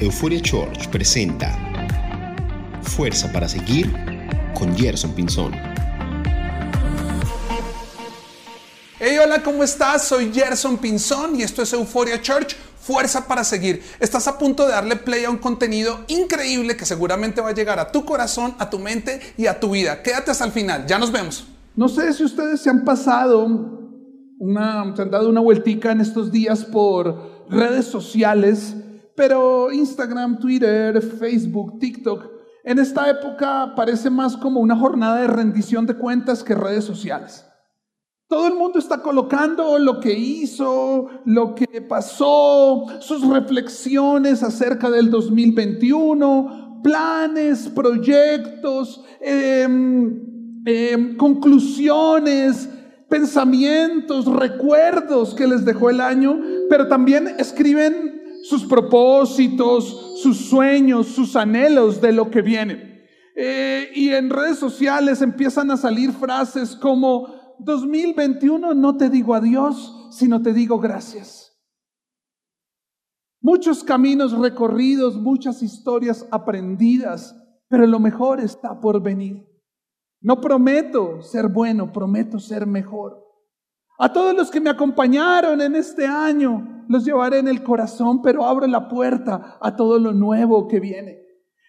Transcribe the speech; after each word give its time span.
Euphoria 0.00 0.40
Church 0.40 0.88
presenta 0.88 1.58
Fuerza 2.80 3.30
para 3.30 3.46
seguir 3.46 3.92
con 4.54 4.74
Gerson 4.74 5.12
Pinzón. 5.12 5.52
Hey, 8.98 9.18
hola, 9.22 9.42
¿cómo 9.42 9.62
estás? 9.62 10.04
Soy 10.04 10.32
Gerson 10.32 10.78
Pinzón 10.78 11.36
y 11.36 11.42
esto 11.42 11.60
es 11.60 11.74
Euphoria 11.74 12.18
Church. 12.22 12.56
Fuerza 12.80 13.28
para 13.28 13.44
seguir. 13.44 13.82
Estás 14.00 14.26
a 14.26 14.38
punto 14.38 14.64
de 14.64 14.72
darle 14.72 14.96
play 14.96 15.24
a 15.24 15.30
un 15.30 15.36
contenido 15.36 16.00
increíble 16.08 16.78
que 16.78 16.86
seguramente 16.86 17.42
va 17.42 17.50
a 17.50 17.54
llegar 17.54 17.78
a 17.78 17.92
tu 17.92 18.06
corazón, 18.06 18.54
a 18.58 18.70
tu 18.70 18.78
mente 18.78 19.20
y 19.36 19.48
a 19.48 19.60
tu 19.60 19.72
vida. 19.72 20.02
Quédate 20.02 20.30
hasta 20.30 20.46
el 20.46 20.52
final. 20.52 20.86
Ya 20.86 20.98
nos 20.98 21.12
vemos. 21.12 21.46
No 21.76 21.90
sé 21.90 22.14
si 22.14 22.24
ustedes 22.24 22.62
se 22.62 22.70
han 22.70 22.86
pasado 22.86 23.44
una, 24.38 24.96
se 24.96 25.02
han 25.02 25.10
dado 25.10 25.28
una 25.28 25.42
vueltica 25.42 25.92
en 25.92 26.00
estos 26.00 26.32
días 26.32 26.64
por 26.64 27.44
redes 27.50 27.84
sociales 27.84 28.76
pero 29.14 29.70
Instagram, 29.72 30.38
Twitter, 30.38 31.00
Facebook, 31.02 31.78
TikTok, 31.78 32.40
en 32.64 32.78
esta 32.78 33.08
época 33.08 33.72
parece 33.74 34.10
más 34.10 34.36
como 34.36 34.60
una 34.60 34.76
jornada 34.76 35.20
de 35.20 35.26
rendición 35.26 35.86
de 35.86 35.96
cuentas 35.96 36.42
que 36.42 36.54
redes 36.54 36.84
sociales. 36.84 37.46
Todo 38.28 38.46
el 38.46 38.54
mundo 38.54 38.78
está 38.78 39.02
colocando 39.02 39.76
lo 39.78 39.98
que 39.98 40.12
hizo, 40.12 41.08
lo 41.24 41.54
que 41.54 41.82
pasó, 41.82 42.84
sus 43.00 43.26
reflexiones 43.26 44.44
acerca 44.44 44.88
del 44.88 45.10
2021, 45.10 46.80
planes, 46.80 47.68
proyectos, 47.68 49.02
em, 49.20 50.62
em, 50.64 51.16
conclusiones, 51.16 52.68
pensamientos, 53.08 54.26
recuerdos 54.26 55.34
que 55.34 55.48
les 55.48 55.64
dejó 55.64 55.90
el 55.90 56.00
año, 56.00 56.40
pero 56.68 56.86
también 56.86 57.34
escriben 57.38 58.19
sus 58.50 58.64
propósitos, 58.64 60.18
sus 60.20 60.36
sueños, 60.36 61.06
sus 61.06 61.36
anhelos 61.36 62.00
de 62.00 62.12
lo 62.12 62.30
que 62.30 62.42
viene. 62.42 63.06
Eh, 63.36 63.90
y 63.94 64.08
en 64.08 64.28
redes 64.28 64.58
sociales 64.58 65.22
empiezan 65.22 65.70
a 65.70 65.76
salir 65.76 66.10
frases 66.10 66.74
como 66.74 67.54
2021 67.60 68.74
no 68.74 68.96
te 68.96 69.08
digo 69.08 69.34
adiós, 69.34 70.08
sino 70.10 70.42
te 70.42 70.52
digo 70.52 70.80
gracias. 70.80 71.56
Muchos 73.40 73.84
caminos 73.84 74.32
recorridos, 74.36 75.16
muchas 75.16 75.62
historias 75.62 76.26
aprendidas, 76.32 77.36
pero 77.68 77.86
lo 77.86 78.00
mejor 78.00 78.40
está 78.40 78.80
por 78.80 79.00
venir. 79.00 79.46
No 80.20 80.40
prometo 80.40 81.22
ser 81.22 81.48
bueno, 81.48 81.92
prometo 81.92 82.40
ser 82.40 82.66
mejor. 82.66 83.24
A 83.98 84.12
todos 84.12 84.34
los 84.34 84.50
que 84.50 84.60
me 84.60 84.70
acompañaron 84.70 85.60
en 85.60 85.76
este 85.76 86.06
año, 86.06 86.79
los 86.90 87.04
llevaré 87.04 87.38
en 87.38 87.46
el 87.46 87.62
corazón, 87.62 88.20
pero 88.20 88.44
abro 88.44 88.66
la 88.66 88.88
puerta 88.88 89.58
a 89.60 89.76
todo 89.76 89.96
lo 90.00 90.12
nuevo 90.12 90.66
que 90.66 90.80
viene. 90.80 91.20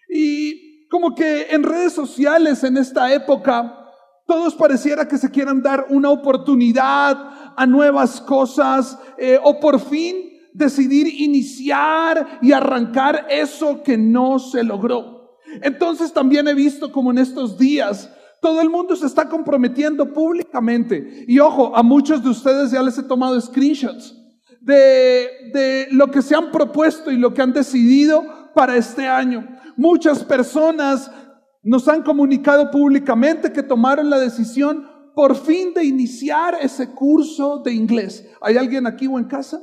Y 0.08 0.88
como 0.88 1.14
que 1.14 1.46
en 1.50 1.62
redes 1.62 1.92
sociales 1.92 2.64
en 2.64 2.76
esta 2.76 3.12
época, 3.12 3.86
todos 4.26 4.56
pareciera 4.56 5.06
que 5.06 5.16
se 5.16 5.30
quieran 5.30 5.62
dar 5.62 5.86
una 5.90 6.10
oportunidad 6.10 7.54
a 7.56 7.66
nuevas 7.66 8.20
cosas 8.20 8.98
eh, 9.16 9.38
o 9.40 9.60
por 9.60 9.78
fin 9.78 10.16
decidir 10.52 11.06
iniciar 11.06 12.40
y 12.42 12.50
arrancar 12.50 13.28
eso 13.30 13.80
que 13.80 13.96
no 13.96 14.40
se 14.40 14.64
logró. 14.64 15.38
Entonces 15.62 16.12
también 16.12 16.48
he 16.48 16.54
visto 16.54 16.90
como 16.90 17.12
en 17.12 17.18
estos 17.18 17.56
días 17.56 18.10
todo 18.40 18.60
el 18.60 18.70
mundo 18.70 18.96
se 18.96 19.06
está 19.06 19.28
comprometiendo 19.28 20.12
públicamente. 20.12 21.24
Y 21.28 21.38
ojo, 21.38 21.76
a 21.76 21.84
muchos 21.84 22.24
de 22.24 22.30
ustedes 22.30 22.72
ya 22.72 22.82
les 22.82 22.98
he 22.98 23.04
tomado 23.04 23.40
screenshots 23.40 24.18
de, 24.64 25.88
lo 25.90 26.10
que 26.10 26.22
se 26.22 26.34
han 26.34 26.50
propuesto 26.50 27.10
y 27.10 27.16
lo 27.16 27.34
que 27.34 27.42
han 27.42 27.52
decidido 27.52 28.52
para 28.54 28.76
este 28.76 29.06
año. 29.06 29.48
Muchas 29.76 30.24
personas 30.24 31.10
nos 31.62 31.88
han 31.88 32.02
comunicado 32.02 32.70
públicamente 32.70 33.52
que 33.52 33.62
tomaron 33.62 34.10
la 34.10 34.18
decisión 34.18 34.88
por 35.14 35.36
fin 35.36 35.74
de 35.74 35.84
iniciar 35.84 36.56
ese 36.60 36.90
curso 36.90 37.58
de 37.58 37.72
inglés. 37.72 38.26
¿Hay 38.40 38.56
alguien 38.56 38.86
aquí 38.86 39.06
o 39.06 39.18
en 39.18 39.24
casa? 39.24 39.60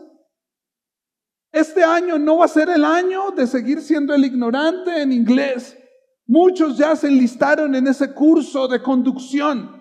Este 1.51 1.83
año 1.83 2.19
no 2.19 2.37
va 2.37 2.45
a 2.45 2.49
ser 2.49 2.69
el 2.69 2.85
año 2.85 3.31
de 3.31 3.47
seguir 3.47 3.81
siendo 3.81 4.13
el 4.13 4.23
ignorante 4.23 5.01
en 5.01 5.11
inglés. 5.11 5.75
Muchos 6.27 6.77
ya 6.77 6.95
se 6.95 7.07
enlistaron 7.07 7.73
en 7.73 7.87
ese 7.87 8.13
curso 8.13 8.67
de 8.67 8.83
conducción. 8.83 9.78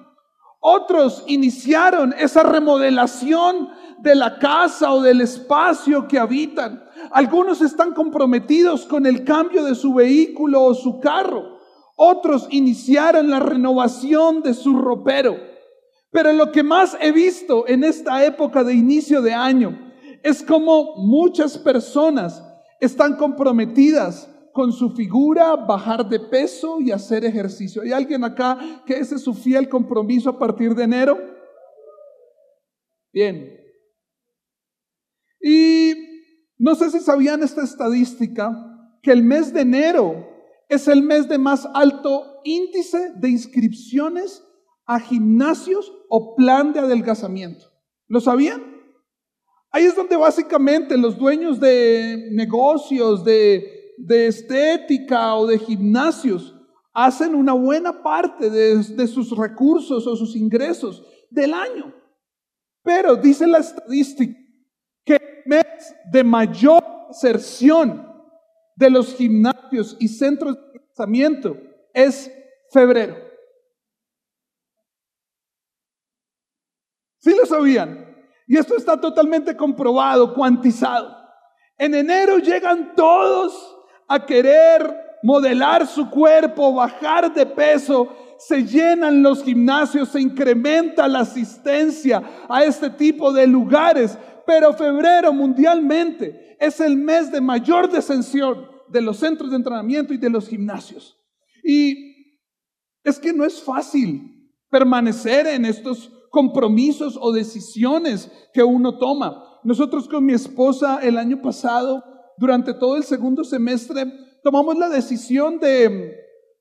Otros 0.60 1.24
iniciaron 1.26 2.14
esa 2.18 2.42
remodelación 2.42 3.70
de 4.00 4.14
la 4.14 4.38
casa 4.38 4.92
o 4.92 5.02
del 5.02 5.20
espacio 5.20 6.08
que 6.08 6.18
habitan. 6.18 6.84
Algunos 7.10 7.60
están 7.60 7.94
comprometidos 7.94 8.84
con 8.86 9.06
el 9.06 9.24
cambio 9.24 9.64
de 9.64 9.74
su 9.74 9.94
vehículo 9.94 10.64
o 10.64 10.74
su 10.74 10.98
carro. 11.00 11.58
Otros 11.96 12.46
iniciaron 12.50 13.30
la 13.30 13.40
renovación 13.40 14.42
de 14.42 14.54
su 14.54 14.76
ropero. 14.76 15.36
Pero 16.10 16.32
lo 16.32 16.50
que 16.52 16.62
más 16.62 16.96
he 17.00 17.12
visto 17.12 17.66
en 17.68 17.84
esta 17.84 18.24
época 18.24 18.64
de 18.64 18.74
inicio 18.74 19.20
de 19.20 19.34
año 19.34 19.78
es 20.22 20.42
como 20.42 20.96
muchas 20.96 21.58
personas 21.58 22.42
están 22.80 23.16
comprometidas 23.16 24.28
con 24.58 24.72
su 24.72 24.90
figura, 24.90 25.54
bajar 25.54 26.08
de 26.08 26.18
peso 26.18 26.80
y 26.80 26.90
hacer 26.90 27.24
ejercicio. 27.24 27.80
¿Hay 27.80 27.92
alguien 27.92 28.24
acá 28.24 28.82
que 28.84 28.94
ese 28.94 29.14
es 29.14 29.22
su 29.22 29.32
fiel 29.32 29.68
compromiso 29.68 30.30
a 30.30 30.36
partir 30.36 30.74
de 30.74 30.82
enero? 30.82 31.16
Bien. 33.12 33.56
Y 35.40 35.92
no 36.56 36.74
sé 36.74 36.90
si 36.90 36.98
sabían 36.98 37.44
esta 37.44 37.62
estadística, 37.62 38.50
que 39.00 39.12
el 39.12 39.22
mes 39.22 39.52
de 39.52 39.60
enero 39.60 40.28
es 40.68 40.88
el 40.88 41.04
mes 41.04 41.28
de 41.28 41.38
más 41.38 41.64
alto 41.72 42.40
índice 42.42 43.12
de 43.14 43.28
inscripciones 43.28 44.42
a 44.86 44.98
gimnasios 44.98 45.92
o 46.08 46.34
plan 46.34 46.72
de 46.72 46.80
adelgazamiento. 46.80 47.64
¿Lo 48.08 48.20
sabían? 48.20 48.60
Ahí 49.70 49.84
es 49.84 49.94
donde 49.94 50.16
básicamente 50.16 50.96
los 50.96 51.16
dueños 51.16 51.60
de 51.60 52.30
negocios, 52.32 53.22
de 53.22 53.77
de 53.98 54.28
estética 54.28 55.34
o 55.34 55.46
de 55.46 55.58
gimnasios 55.58 56.54
hacen 56.94 57.34
una 57.34 57.52
buena 57.52 58.02
parte 58.02 58.50
de, 58.50 59.06
sus 59.06 59.36
recursos 59.36 60.06
o 60.06 60.16
sus 60.16 60.34
ingresos 60.34 61.04
del 61.30 61.54
año. 61.54 61.94
Pero 62.82 63.16
dice 63.16 63.46
la 63.46 63.58
estadística 63.58 64.38
que 65.04 65.14
el 65.14 65.42
mes 65.46 65.94
de 66.10 66.24
mayor 66.24 66.82
inserción 67.08 68.06
de 68.74 68.90
los 68.90 69.14
gimnasios 69.14 69.96
y 69.98 70.08
centros 70.08 70.56
de 70.56 70.80
pensamiento 70.80 71.56
es 71.92 72.30
febrero. 72.70 73.16
¿Sí 77.18 77.34
lo 77.34 77.46
sabían? 77.46 78.06
Y 78.46 78.56
esto 78.56 78.76
está 78.76 79.00
totalmente 79.00 79.56
comprobado, 79.56 80.34
cuantizado. 80.34 81.16
En 81.76 81.94
enero 81.94 82.38
llegan 82.38 82.94
todos 82.94 83.77
a 84.08 84.24
querer 84.24 85.08
modelar 85.22 85.86
su 85.86 86.08
cuerpo, 86.08 86.72
bajar 86.72 87.32
de 87.32 87.46
peso, 87.46 88.08
se 88.38 88.64
llenan 88.64 89.22
los 89.22 89.42
gimnasios, 89.42 90.10
se 90.10 90.20
incrementa 90.20 91.08
la 91.08 91.20
asistencia 91.20 92.22
a 92.48 92.64
este 92.64 92.90
tipo 92.90 93.32
de 93.32 93.46
lugares. 93.46 94.16
Pero 94.46 94.72
febrero 94.72 95.32
mundialmente 95.32 96.56
es 96.58 96.80
el 96.80 96.96
mes 96.96 97.30
de 97.30 97.40
mayor 97.40 97.90
descensión 97.90 98.66
de 98.88 99.02
los 99.02 99.18
centros 99.18 99.50
de 99.50 99.56
entrenamiento 99.56 100.14
y 100.14 100.18
de 100.18 100.30
los 100.30 100.48
gimnasios. 100.48 101.16
Y 101.62 102.38
es 103.04 103.18
que 103.18 103.32
no 103.32 103.44
es 103.44 103.62
fácil 103.62 104.50
permanecer 104.70 105.46
en 105.46 105.64
estos 105.64 106.10
compromisos 106.30 107.18
o 107.20 107.32
decisiones 107.32 108.30
que 108.52 108.62
uno 108.62 108.98
toma. 108.98 109.44
Nosotros 109.64 110.08
con 110.08 110.24
mi 110.24 110.32
esposa 110.32 111.00
el 111.02 111.18
año 111.18 111.42
pasado 111.42 112.04
durante 112.38 112.74
todo 112.74 112.96
el 112.96 113.04
segundo 113.04 113.44
semestre 113.44 114.04
tomamos 114.42 114.78
la 114.78 114.88
decisión 114.88 115.58
de, 115.58 116.14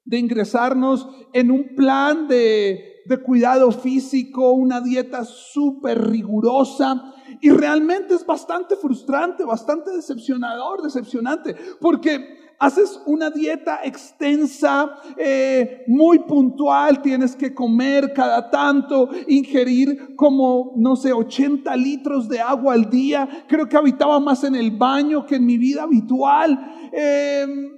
ingresarnos 0.10 1.08
en 1.34 1.52
un 1.52 1.76
plan 1.76 2.28
de, 2.28 3.04
de 3.06 3.18
cuidado 3.22 3.72
físico, 3.72 4.52
una 4.52 4.82
dieta 4.82 5.24
súper 5.26 6.10
rigurosa. 6.10 7.14
Y 7.42 7.50
realmente 7.50 8.16
es 8.16 8.26
bastante 8.26 8.76
frustrante, 8.78 9.44
bastante 9.44 9.92
decepcionador, 9.92 10.82
decepcionante, 10.82 11.56
porque 11.80 12.47
haces 12.60 13.02
una 13.06 13.30
dieta 13.30 13.82
extensa, 13.84 14.98
eh, 15.18 15.84
muy 15.88 16.20
puntual, 16.20 17.02
tienes 17.02 17.36
que 17.36 17.54
comer 17.54 18.14
cada 18.14 18.50
tanto, 18.50 19.10
ingerir 19.28 20.16
como, 20.16 20.74
no 20.76 20.96
sé, 20.96 21.14
80 21.14 21.76
litros 21.76 22.28
de 22.28 22.40
agua 22.40 22.74
al 22.74 22.90
día. 22.90 23.46
Creo 23.48 23.68
que 23.68 23.78
habitaba 23.78 24.20
más 24.20 24.44
en 24.44 24.56
el 24.56 24.72
baño 24.72 25.26
que 25.26 25.36
en 25.36 25.46
mi 25.46 25.58
vida 25.58 25.84
habitual. 25.84 26.90
Em, 26.92 27.78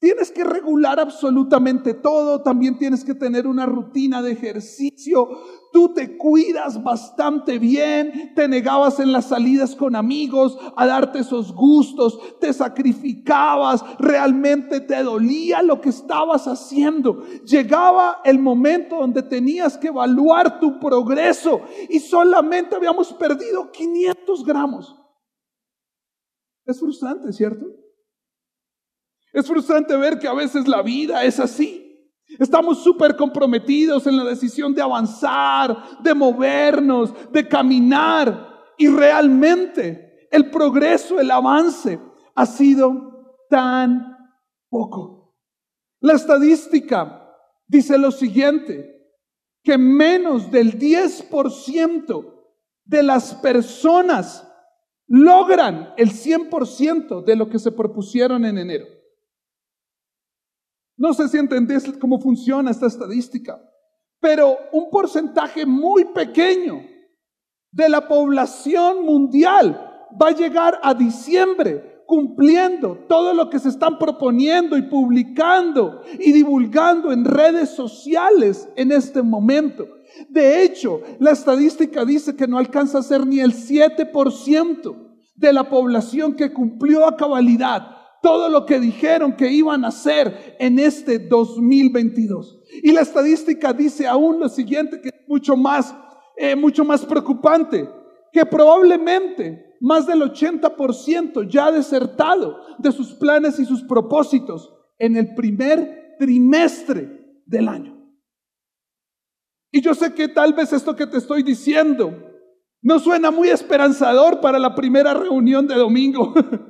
Tienes 0.00 0.30
que 0.30 0.44
regular 0.44 1.00
absolutamente 1.00 1.92
todo, 1.92 2.40
también 2.42 2.78
tienes 2.78 3.04
que 3.04 3.14
tener 3.14 3.48
una 3.48 3.66
rutina 3.66 4.22
de 4.22 4.30
ejercicio. 4.30 5.28
Tú 5.72 5.92
te 5.92 6.16
cuidas 6.16 6.82
bastante 6.82 7.58
bien, 7.58 8.32
te 8.34 8.48
negabas 8.48 9.00
en 9.00 9.12
las 9.12 9.26
salidas 9.26 9.76
con 9.76 9.94
amigos 9.94 10.58
a 10.76 10.86
darte 10.86 11.18
esos 11.20 11.52
gustos, 11.52 12.18
te 12.40 12.52
sacrificabas, 12.52 13.84
realmente 13.98 14.80
te 14.80 15.02
dolía 15.02 15.62
lo 15.62 15.80
que 15.80 15.90
estabas 15.90 16.46
haciendo. 16.46 17.22
Llegaba 17.44 18.20
el 18.24 18.38
momento 18.38 18.96
donde 18.96 19.22
tenías 19.22 19.76
que 19.76 19.88
evaluar 19.88 20.58
tu 20.58 20.78
progreso 20.78 21.60
y 21.88 21.98
solamente 21.98 22.76
habíamos 22.76 23.12
perdido 23.12 23.70
500 23.70 24.44
gramos. 24.44 24.96
Es 26.64 26.80
frustrante, 26.80 27.32
¿cierto? 27.32 27.66
Es 29.32 29.46
frustrante 29.46 29.96
ver 29.96 30.18
que 30.18 30.28
a 30.28 30.34
veces 30.34 30.66
la 30.66 30.82
vida 30.82 31.24
es 31.24 31.40
así. 31.40 31.87
Estamos 32.38 32.82
súper 32.82 33.16
comprometidos 33.16 34.06
en 34.06 34.16
la 34.16 34.24
decisión 34.24 34.74
de 34.74 34.82
avanzar, 34.82 36.00
de 36.00 36.12
movernos, 36.12 37.14
de 37.32 37.48
caminar. 37.48 38.48
Y 38.76 38.88
realmente 38.88 40.28
el 40.30 40.50
progreso, 40.50 41.18
el 41.18 41.30
avance 41.30 41.98
ha 42.34 42.46
sido 42.46 43.46
tan 43.48 44.16
poco. 44.68 45.36
La 46.00 46.14
estadística 46.14 47.34
dice 47.66 47.96
lo 47.98 48.10
siguiente, 48.10 48.98
que 49.62 49.78
menos 49.78 50.50
del 50.50 50.78
10% 50.78 52.34
de 52.84 53.02
las 53.02 53.34
personas 53.34 54.46
logran 55.06 55.94
el 55.96 56.10
100% 56.10 57.24
de 57.24 57.36
lo 57.36 57.48
que 57.48 57.58
se 57.58 57.72
propusieron 57.72 58.44
en 58.44 58.58
enero. 58.58 58.97
No 60.98 61.14
sé 61.14 61.28
si 61.28 61.38
entendés 61.38 61.84
cómo 62.00 62.20
funciona 62.20 62.72
esta 62.72 62.88
estadística, 62.88 63.58
pero 64.20 64.56
un 64.72 64.90
porcentaje 64.90 65.64
muy 65.64 66.06
pequeño 66.06 66.82
de 67.70 67.88
la 67.88 68.08
población 68.08 69.04
mundial 69.04 70.08
va 70.20 70.28
a 70.28 70.34
llegar 70.34 70.80
a 70.82 70.94
diciembre 70.94 72.02
cumpliendo 72.04 73.04
todo 73.06 73.32
lo 73.32 73.48
que 73.48 73.60
se 73.60 73.68
están 73.68 73.98
proponiendo 73.98 74.76
y 74.76 74.82
publicando 74.82 76.02
y 76.18 76.32
divulgando 76.32 77.12
en 77.12 77.24
redes 77.24 77.70
sociales 77.70 78.68
en 78.74 78.90
este 78.90 79.22
momento. 79.22 79.86
De 80.28 80.64
hecho, 80.64 81.02
la 81.20 81.30
estadística 81.30 82.04
dice 82.04 82.34
que 82.34 82.48
no 82.48 82.58
alcanza 82.58 82.98
a 82.98 83.02
ser 83.02 83.24
ni 83.24 83.38
el 83.38 83.52
7% 83.52 84.96
de 85.36 85.52
la 85.52 85.68
población 85.68 86.34
que 86.34 86.52
cumplió 86.52 87.06
a 87.06 87.16
cabalidad 87.16 87.97
todo 88.22 88.48
lo 88.48 88.66
que 88.66 88.80
dijeron 88.80 89.36
que 89.36 89.50
iban 89.50 89.84
a 89.84 89.88
hacer 89.88 90.56
en 90.58 90.78
este 90.78 91.18
2022. 91.18 92.60
Y 92.82 92.92
la 92.92 93.00
estadística 93.00 93.72
dice 93.72 94.06
aún 94.06 94.40
lo 94.40 94.48
siguiente, 94.48 95.00
que 95.00 95.08
es 95.08 95.28
mucho 95.28 95.56
más, 95.56 95.94
eh, 96.36 96.56
mucho 96.56 96.84
más 96.84 97.04
preocupante, 97.04 97.88
que 98.32 98.44
probablemente 98.46 99.76
más 99.80 100.06
del 100.06 100.22
80% 100.22 101.48
ya 101.48 101.66
ha 101.66 101.72
desertado 101.72 102.58
de 102.78 102.92
sus 102.92 103.14
planes 103.14 103.58
y 103.58 103.64
sus 103.64 103.82
propósitos 103.82 104.72
en 104.98 105.16
el 105.16 105.34
primer 105.34 106.16
trimestre 106.18 107.42
del 107.46 107.68
año. 107.68 107.96
Y 109.70 109.80
yo 109.80 109.94
sé 109.94 110.14
que 110.14 110.28
tal 110.28 110.54
vez 110.54 110.72
esto 110.72 110.96
que 110.96 111.06
te 111.06 111.18
estoy 111.18 111.42
diciendo 111.42 112.24
no 112.80 112.98
suena 112.98 113.30
muy 113.30 113.48
esperanzador 113.48 114.40
para 114.40 114.58
la 114.58 114.74
primera 114.74 115.14
reunión 115.14 115.66
de 115.66 115.74
domingo. 115.74 116.34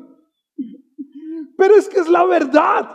Pero 1.58 1.75
es 1.75 1.88
que 1.88 1.99
es 1.99 2.08
la 2.08 2.25
verdad. 2.25 2.88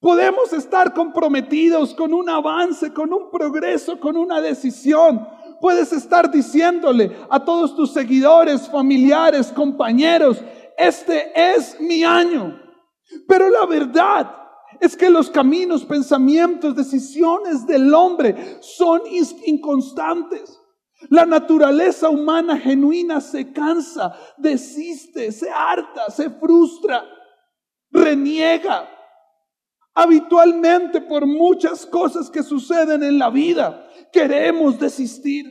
Podemos 0.00 0.52
estar 0.52 0.94
comprometidos 0.94 1.92
con 1.92 2.14
un 2.14 2.30
avance, 2.30 2.92
con 2.92 3.12
un 3.12 3.32
progreso, 3.32 3.98
con 3.98 4.16
una 4.16 4.40
decisión. 4.40 5.26
Puedes 5.60 5.92
estar 5.92 6.30
diciéndole 6.30 7.16
a 7.28 7.44
todos 7.44 7.74
tus 7.74 7.92
seguidores, 7.92 8.70
familiares, 8.70 9.48
compañeros, 9.48 10.40
este 10.78 11.32
es 11.34 11.80
mi 11.80 12.04
año. 12.04 12.62
Pero 13.26 13.50
la 13.50 13.66
verdad 13.66 14.32
es 14.78 14.96
que 14.96 15.10
los 15.10 15.28
caminos, 15.28 15.84
pensamientos, 15.84 16.76
decisiones 16.76 17.66
del 17.66 17.92
hombre 17.92 18.58
son 18.60 19.00
inconstantes. 19.46 20.60
La 21.08 21.26
naturaleza 21.26 22.08
humana 22.08 22.56
genuina 22.56 23.20
se 23.20 23.52
cansa, 23.52 24.14
desiste, 24.36 25.32
se 25.32 25.50
harta, 25.50 26.08
se 26.08 26.30
frustra 26.30 27.17
reniega 27.90 28.88
habitualmente 29.94 31.00
por 31.00 31.26
muchas 31.26 31.84
cosas 31.84 32.30
que 32.30 32.42
suceden 32.42 33.02
en 33.02 33.18
la 33.18 33.30
vida. 33.30 33.88
Queremos 34.12 34.78
desistir. 34.78 35.46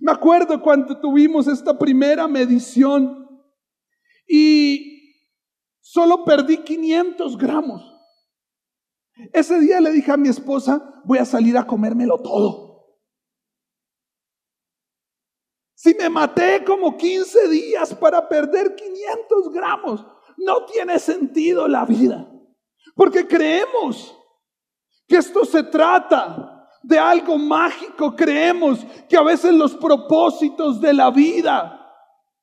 Me 0.00 0.12
acuerdo 0.12 0.60
cuando 0.60 1.00
tuvimos 1.00 1.46
esta 1.46 1.78
primera 1.78 2.28
medición 2.28 3.26
y 4.26 5.14
solo 5.80 6.24
perdí 6.24 6.58
500 6.58 7.38
gramos. 7.38 7.82
Ese 9.32 9.60
día 9.60 9.80
le 9.80 9.92
dije 9.92 10.10
a 10.10 10.16
mi 10.16 10.28
esposa, 10.28 11.00
voy 11.04 11.18
a 11.18 11.24
salir 11.24 11.56
a 11.56 11.66
comérmelo 11.66 12.18
todo. 12.18 12.74
Si 15.74 15.94
me 15.94 16.08
maté 16.08 16.64
como 16.64 16.96
15 16.96 17.48
días 17.48 17.94
para 17.94 18.28
perder 18.28 18.74
500 18.74 19.52
gramos, 19.52 20.06
no 20.38 20.64
tiene 20.64 20.98
sentido 20.98 21.68
la 21.68 21.84
vida. 21.84 22.28
Porque 22.94 23.26
creemos 23.26 24.16
que 25.06 25.16
esto 25.16 25.44
se 25.44 25.62
trata 25.64 26.68
de 26.82 26.98
algo 26.98 27.38
mágico. 27.38 28.14
Creemos 28.14 28.86
que 29.08 29.16
a 29.16 29.22
veces 29.22 29.52
los 29.52 29.74
propósitos 29.74 30.80
de 30.80 30.92
la 30.94 31.10
vida 31.10 31.80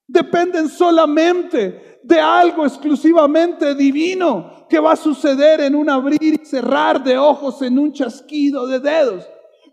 dependen 0.08 0.68
solamente 0.68 2.00
de 2.04 2.20
algo 2.20 2.66
exclusivamente 2.66 3.76
divino 3.76 4.66
que 4.68 4.80
va 4.80 4.94
a 4.94 4.98
suceder 4.98 5.62
en 5.62 5.76
un 5.76 5.90
abrir 5.90 6.40
y 6.42 6.46
cerrar 6.46 7.04
de 7.04 7.18
ojos, 7.18 7.62
en 7.62 7.78
un 7.78 7.94
chasquido 7.94 8.68
de 8.68 8.80
dedos. 8.80 9.28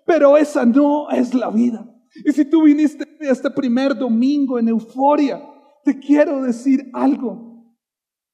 Pero 0.05 0.37
esa 0.37 0.65
no 0.65 1.11
es 1.11 1.35
la 1.35 1.51
vida. 1.51 1.85
Y 2.25 2.33
si 2.33 2.45
tú 2.45 2.63
viniste 2.65 3.07
este 3.21 3.51
primer 3.51 3.97
domingo 3.97 4.59
en 4.59 4.69
euforia, 4.69 5.43
te 5.85 5.99
quiero 5.99 6.43
decir 6.43 6.91
algo 6.93 7.48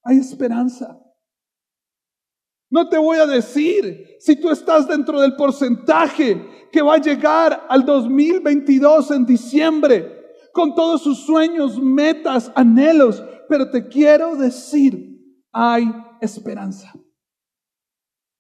hay 0.05 0.19
esperanza. 0.19 1.01
No 2.71 2.89
te 2.89 2.99
voy 2.99 3.19
a 3.19 3.27
decir 3.27 4.17
si 4.19 4.37
tú 4.37 4.51
estás 4.51 4.87
dentro 4.87 5.21
del 5.21 5.37
porcentaje 5.37 6.69
que 6.71 6.83
va 6.83 6.95
a 6.95 7.01
llegar 7.01 7.67
al 7.69 7.85
2022 7.85 9.11
en 9.13 9.27
diciembre 9.27 10.25
con 10.53 10.75
todos 10.75 11.03
sus 11.03 11.25
sueños, 11.25 11.81
metas, 11.81 12.51
anhelos, 12.55 13.23
pero 13.49 13.71
te 13.71 13.87
quiero 13.89 14.37
decir, 14.37 15.43
hay 15.53 15.85
esperanza. 16.21 16.93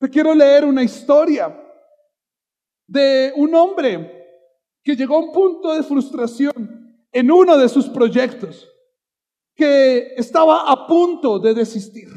Te 0.00 0.10
quiero 0.10 0.34
leer 0.34 0.64
una 0.64 0.82
historia 0.82 1.56
de 2.86 3.32
un 3.36 3.54
hombre 3.54 4.10
que 4.82 4.96
llegó 4.96 5.16
a 5.16 5.20
un 5.20 5.32
punto 5.32 5.74
de 5.74 5.82
frustración 5.82 7.06
en 7.10 7.30
uno 7.30 7.56
de 7.56 7.68
sus 7.68 7.88
proyectos 7.88 8.68
que 9.54 10.14
estaba 10.16 10.70
a 10.70 10.86
punto 10.86 11.38
de 11.38 11.54
desistir. 11.54 12.08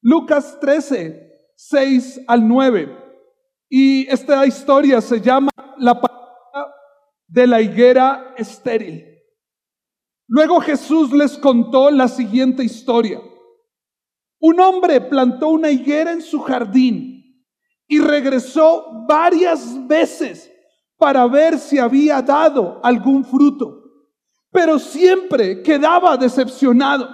Lucas 0.00 0.58
13, 0.60 1.52
6 1.56 2.22
al 2.26 2.46
9. 2.46 2.98
Y 3.68 4.10
esta 4.10 4.44
historia 4.46 5.00
se 5.00 5.20
llama 5.20 5.50
la 5.78 6.00
de 7.26 7.46
la 7.46 7.60
higuera 7.60 8.34
estéril. 8.36 9.06
Luego 10.26 10.60
Jesús 10.60 11.12
les 11.12 11.38
contó 11.38 11.90
la 11.90 12.08
siguiente 12.08 12.62
historia. 12.62 13.20
Un 14.40 14.60
hombre 14.60 15.00
plantó 15.00 15.48
una 15.48 15.70
higuera 15.70 16.12
en 16.12 16.20
su 16.20 16.40
jardín 16.40 17.46
y 17.86 18.00
regresó 18.00 19.04
varias 19.06 19.86
veces 19.86 20.50
para 20.96 21.26
ver 21.26 21.58
si 21.58 21.78
había 21.78 22.20
dado 22.22 22.80
algún 22.82 23.24
fruto 23.24 23.81
pero 24.52 24.78
siempre 24.78 25.62
quedaba 25.62 26.16
decepcionado. 26.16 27.08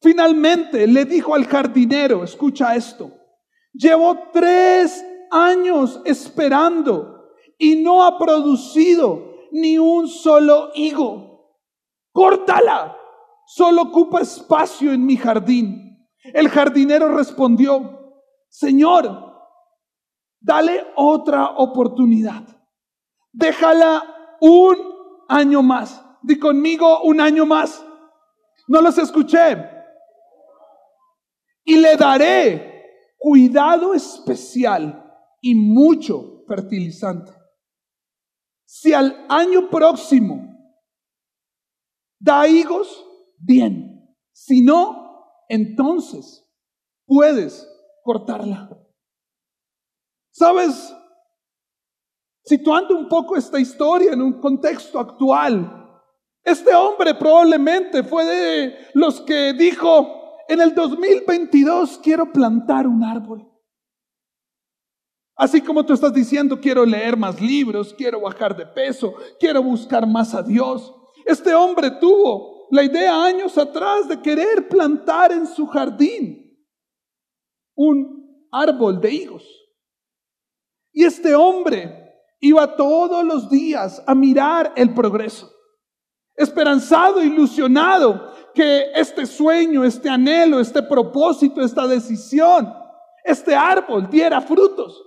Finalmente 0.00 0.86
le 0.86 1.04
dijo 1.04 1.34
al 1.34 1.46
jardinero, 1.46 2.22
escucha 2.22 2.76
esto, 2.76 3.10
llevo 3.72 4.16
tres 4.32 5.04
años 5.30 6.00
esperando 6.04 7.32
y 7.58 7.82
no 7.82 8.04
ha 8.04 8.16
producido 8.16 9.34
ni 9.50 9.76
un 9.76 10.06
solo 10.08 10.70
higo. 10.74 11.58
Córtala, 12.12 12.96
solo 13.46 13.82
ocupa 13.82 14.20
espacio 14.20 14.92
en 14.92 15.04
mi 15.04 15.16
jardín. 15.16 16.08
El 16.22 16.48
jardinero 16.48 17.16
respondió, 17.16 18.14
Señor, 18.48 19.34
dale 20.40 20.86
otra 20.94 21.50
oportunidad. 21.56 22.44
Déjala 23.32 24.36
un 24.40 24.76
año 25.28 25.62
más. 25.62 26.04
Di 26.22 26.38
conmigo 26.38 27.02
un 27.02 27.20
año 27.20 27.46
más. 27.46 27.84
No 28.66 28.80
los 28.80 28.98
escuché. 28.98 29.78
y 31.68 31.76
le 31.76 31.98
daré 31.98 33.12
cuidado 33.18 33.92
especial 33.92 35.04
y 35.42 35.54
mucho 35.54 36.42
fertilizante. 36.48 37.30
Si 38.64 38.94
al 38.94 39.26
año 39.28 39.68
próximo 39.68 40.48
da 42.18 42.48
higos, 42.48 43.04
bien. 43.36 44.16
Si 44.32 44.62
no, 44.62 45.44
entonces 45.46 46.50
puedes 47.04 47.68
cortarla. 48.02 48.70
¿Sabes? 50.30 50.90
Situando 52.46 52.96
un 52.96 53.10
poco 53.10 53.36
esta 53.36 53.60
historia 53.60 54.14
en 54.14 54.22
un 54.22 54.40
contexto 54.40 54.98
actual, 54.98 55.77
este 56.44 56.74
hombre 56.74 57.14
probablemente 57.14 58.02
fue 58.02 58.24
de 58.24 58.78
los 58.94 59.20
que 59.20 59.52
dijo, 59.52 60.36
en 60.48 60.60
el 60.60 60.74
2022 60.74 62.00
quiero 62.02 62.32
plantar 62.32 62.86
un 62.86 63.04
árbol. 63.04 63.46
Así 65.36 65.60
como 65.60 65.86
tú 65.86 65.92
estás 65.92 66.12
diciendo, 66.12 66.60
quiero 66.60 66.84
leer 66.84 67.16
más 67.16 67.40
libros, 67.40 67.94
quiero 67.94 68.20
bajar 68.20 68.56
de 68.56 68.66
peso, 68.66 69.14
quiero 69.38 69.62
buscar 69.62 70.04
más 70.04 70.34
a 70.34 70.42
Dios. 70.42 70.92
Este 71.24 71.54
hombre 71.54 71.92
tuvo 71.92 72.66
la 72.70 72.82
idea 72.82 73.24
años 73.24 73.56
atrás 73.56 74.08
de 74.08 74.20
querer 74.20 74.68
plantar 74.68 75.30
en 75.30 75.46
su 75.46 75.66
jardín 75.66 76.58
un 77.76 78.48
árbol 78.50 79.00
de 79.00 79.12
higos. 79.12 79.44
Y 80.92 81.04
este 81.04 81.34
hombre 81.34 82.08
iba 82.40 82.76
todos 82.76 83.24
los 83.24 83.48
días 83.48 84.02
a 84.06 84.14
mirar 84.16 84.72
el 84.74 84.92
progreso, 84.94 85.48
esperanzado, 86.38 87.22
ilusionado 87.22 88.32
que 88.54 88.92
este 88.94 89.26
sueño, 89.26 89.84
este 89.84 90.08
anhelo, 90.08 90.60
este 90.60 90.82
propósito, 90.82 91.60
esta 91.60 91.86
decisión, 91.86 92.72
este 93.24 93.54
árbol 93.54 94.08
diera 94.08 94.40
frutos. 94.40 95.04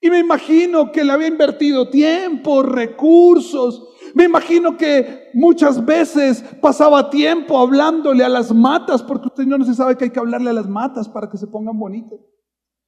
Y 0.00 0.10
me 0.10 0.18
imagino 0.18 0.92
que 0.92 1.04
le 1.04 1.12
había 1.12 1.26
invertido 1.26 1.88
tiempo, 1.88 2.62
recursos. 2.62 3.88
Me 4.14 4.24
imagino 4.24 4.76
que 4.76 5.30
muchas 5.34 5.84
veces 5.84 6.44
pasaba 6.60 7.10
tiempo 7.10 7.58
hablándole 7.58 8.24
a 8.24 8.28
las 8.28 8.52
matas, 8.52 9.02
porque 9.02 9.26
usted 9.26 9.44
no 9.44 9.64
se 9.64 9.74
sabe 9.74 9.96
que 9.96 10.04
hay 10.04 10.10
que 10.10 10.20
hablarle 10.20 10.50
a 10.50 10.54
las 10.54 10.68
matas 10.68 11.08
para 11.08 11.28
que 11.28 11.36
se 11.36 11.48
pongan 11.48 11.78
bonitas. 11.78 12.18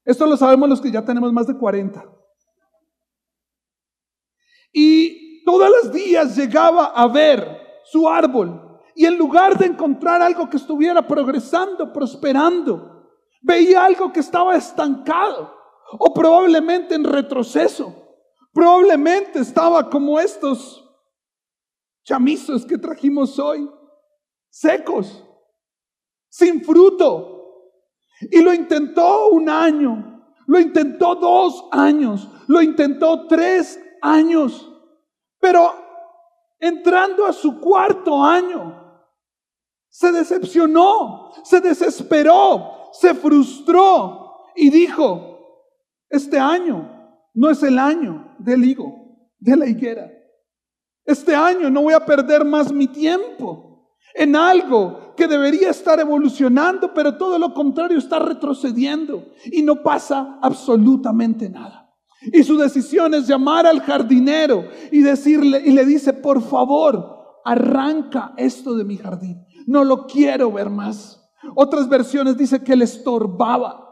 Esto 0.04 0.26
lo 0.26 0.36
sabemos 0.36 0.68
los 0.68 0.80
que 0.80 0.90
ya 0.90 1.04
tenemos 1.04 1.32
más 1.32 1.46
de 1.46 1.56
40. 1.56 2.04
Y 4.72 5.29
todos 5.44 5.68
los 5.68 5.92
días 5.92 6.36
llegaba 6.36 6.86
a 6.86 7.06
ver 7.08 7.80
su 7.84 8.08
árbol 8.08 8.80
y 8.94 9.06
en 9.06 9.16
lugar 9.16 9.56
de 9.56 9.66
encontrar 9.66 10.20
algo 10.20 10.48
que 10.48 10.56
estuviera 10.56 11.06
progresando, 11.06 11.92
prosperando, 11.92 13.08
veía 13.40 13.84
algo 13.84 14.12
que 14.12 14.20
estaba 14.20 14.56
estancado 14.56 15.54
o 15.98 16.12
probablemente 16.12 16.94
en 16.94 17.04
retroceso. 17.04 17.94
Probablemente 18.52 19.38
estaba 19.38 19.88
como 19.88 20.18
estos 20.18 20.84
chamizos 22.04 22.66
que 22.66 22.76
trajimos 22.78 23.38
hoy, 23.38 23.70
secos, 24.48 25.24
sin 26.28 26.62
fruto. 26.64 27.38
Y 28.30 28.42
lo 28.42 28.52
intentó 28.52 29.28
un 29.28 29.48
año, 29.48 30.26
lo 30.46 30.58
intentó 30.58 31.14
dos 31.14 31.64
años, 31.72 32.28
lo 32.48 32.60
intentó 32.60 33.26
tres 33.26 33.80
años, 34.02 34.69
pero 35.40 35.74
entrando 36.58 37.26
a 37.26 37.32
su 37.32 37.58
cuarto 37.58 38.22
año, 38.22 38.76
se 39.88 40.12
decepcionó, 40.12 41.32
se 41.42 41.60
desesperó, 41.60 42.90
se 42.92 43.14
frustró 43.14 44.36
y 44.54 44.70
dijo, 44.70 45.30
este 46.08 46.38
año 46.38 46.88
no 47.34 47.50
es 47.50 47.62
el 47.62 47.78
año 47.78 48.36
del 48.38 48.64
higo, 48.64 48.94
de 49.38 49.56
la 49.56 49.66
higuera. 49.66 50.10
Este 51.04 51.34
año 51.34 51.70
no 51.70 51.82
voy 51.82 51.94
a 51.94 52.04
perder 52.04 52.44
más 52.44 52.72
mi 52.72 52.86
tiempo 52.86 53.96
en 54.14 54.36
algo 54.36 55.14
que 55.16 55.26
debería 55.26 55.70
estar 55.70 55.98
evolucionando, 55.98 56.92
pero 56.94 57.16
todo 57.16 57.38
lo 57.38 57.52
contrario 57.54 57.98
está 57.98 58.18
retrocediendo 58.18 59.32
y 59.44 59.62
no 59.62 59.82
pasa 59.82 60.38
absolutamente 60.42 61.48
nada. 61.48 61.79
Y 62.20 62.42
su 62.44 62.56
decisión 62.58 63.14
es 63.14 63.26
llamar 63.26 63.66
al 63.66 63.80
jardinero 63.80 64.68
y 64.90 65.00
decirle 65.00 65.62
y 65.64 65.70
le 65.72 65.84
dice, 65.84 66.12
"Por 66.12 66.42
favor, 66.42 67.40
arranca 67.44 68.34
esto 68.36 68.74
de 68.74 68.84
mi 68.84 68.96
jardín. 68.96 69.44
No 69.66 69.84
lo 69.84 70.06
quiero 70.06 70.52
ver 70.52 70.70
más." 70.70 71.16
Otras 71.54 71.88
versiones 71.88 72.36
dice 72.36 72.62
que 72.62 72.76
le 72.76 72.84
estorbaba 72.84 73.90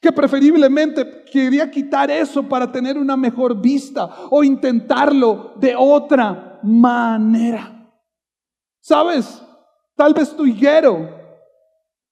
que 0.00 0.12
preferiblemente 0.12 1.24
quería 1.30 1.70
quitar 1.70 2.10
eso 2.10 2.42
para 2.42 2.70
tener 2.72 2.96
una 2.96 3.16
mejor 3.16 3.60
vista 3.60 4.08
o 4.30 4.42
intentarlo 4.42 5.52
de 5.56 5.74
otra 5.76 6.58
manera. 6.62 7.76
¿Sabes? 8.80 9.42
Tal 9.94 10.14
vez 10.14 10.34
tu 10.34 10.46
higuero 10.46 11.08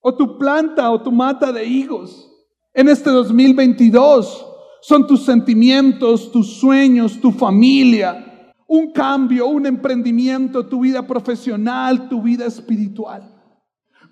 o 0.01 0.15
tu 0.15 0.37
planta 0.39 0.91
o 0.91 1.01
tu 1.01 1.11
mata 1.11 1.51
de 1.51 1.65
higos 1.65 2.31
en 2.75 2.89
este 2.89 3.11
2022 3.11 4.48
son 4.81 5.07
tus 5.07 5.25
sentimientos, 5.25 6.31
tus 6.31 6.59
sueños, 6.59 7.21
tu 7.21 7.33
familia, 7.33 8.55
un 8.67 8.93
cambio, 8.93 9.47
un 9.47 9.67
emprendimiento, 9.67 10.67
tu 10.67 10.81
vida 10.81 11.07
profesional, 11.07 12.09
tu 12.09 12.23
vida 12.23 12.47
espiritual. 12.47 13.35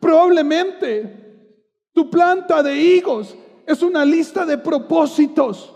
Probablemente 0.00 1.52
tu 1.92 2.11
planta 2.11 2.62
de 2.62 2.76
higos 2.76 3.37
es 3.66 3.82
una 3.82 4.04
lista 4.04 4.44
de 4.44 4.58
propósitos 4.58 5.73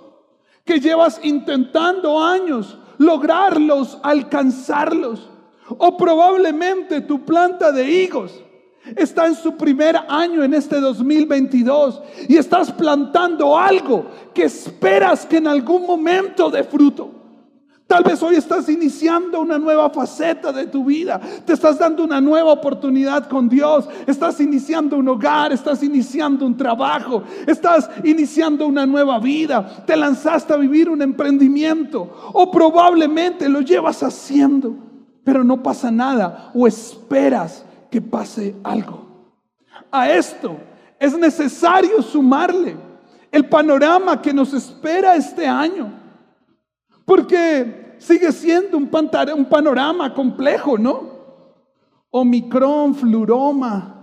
que 0.64 0.80
llevas 0.80 1.20
intentando 1.22 2.22
años 2.22 2.78
lograrlos, 2.98 3.98
alcanzarlos. 4.02 5.28
O 5.78 5.96
probablemente 5.96 7.00
tu 7.00 7.24
planta 7.24 7.70
de 7.72 7.90
higos 7.90 8.42
está 8.96 9.26
en 9.26 9.34
su 9.34 9.56
primer 9.56 9.96
año 10.08 10.42
en 10.42 10.54
este 10.54 10.80
2022 10.80 12.02
y 12.28 12.36
estás 12.36 12.72
plantando 12.72 13.58
algo 13.58 14.06
que 14.34 14.44
esperas 14.44 15.26
que 15.26 15.38
en 15.38 15.46
algún 15.46 15.86
momento 15.86 16.50
dé 16.50 16.64
fruto. 16.64 17.20
Tal 17.90 18.04
vez 18.04 18.22
hoy 18.22 18.36
estás 18.36 18.68
iniciando 18.68 19.40
una 19.40 19.58
nueva 19.58 19.90
faceta 19.90 20.52
de 20.52 20.68
tu 20.68 20.84
vida. 20.84 21.20
Te 21.44 21.54
estás 21.54 21.76
dando 21.76 22.04
una 22.04 22.20
nueva 22.20 22.52
oportunidad 22.52 23.28
con 23.28 23.48
Dios. 23.48 23.88
Estás 24.06 24.38
iniciando 24.38 24.96
un 24.96 25.08
hogar, 25.08 25.52
estás 25.52 25.82
iniciando 25.82 26.46
un 26.46 26.56
trabajo, 26.56 27.24
estás 27.48 27.90
iniciando 28.04 28.64
una 28.68 28.86
nueva 28.86 29.18
vida. 29.18 29.84
Te 29.84 29.96
lanzaste 29.96 30.52
a 30.52 30.56
vivir 30.56 30.88
un 30.88 31.02
emprendimiento 31.02 32.30
o 32.32 32.48
probablemente 32.52 33.48
lo 33.48 33.60
llevas 33.60 34.04
haciendo, 34.04 34.72
pero 35.24 35.42
no 35.42 35.60
pasa 35.60 35.90
nada 35.90 36.52
o 36.54 36.68
esperas 36.68 37.64
que 37.90 38.00
pase 38.00 38.54
algo. 38.62 39.06
A 39.90 40.10
esto 40.10 40.58
es 40.98 41.16
necesario 41.18 42.02
sumarle 42.02 42.76
el 43.32 43.48
panorama 43.48 44.20
que 44.20 44.32
nos 44.32 44.52
espera 44.52 45.16
este 45.16 45.46
año. 45.46 45.92
Porque 47.04 47.96
sigue 47.98 48.30
siendo 48.32 48.76
un, 48.76 48.90
un 49.36 49.44
panorama 49.46 50.14
complejo, 50.14 50.78
¿no? 50.78 51.10
Omicron, 52.10 52.94
Fluroma, 52.94 54.00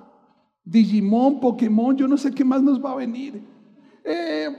Digimon, 0.63 1.39
Pokémon, 1.39 1.95
yo 1.95 2.07
no 2.07 2.17
sé 2.17 2.31
qué 2.31 2.43
más 2.43 2.61
nos 2.61 2.83
va 2.83 2.91
a 2.91 2.95
venir. 2.95 3.41
Eh, 4.03 4.49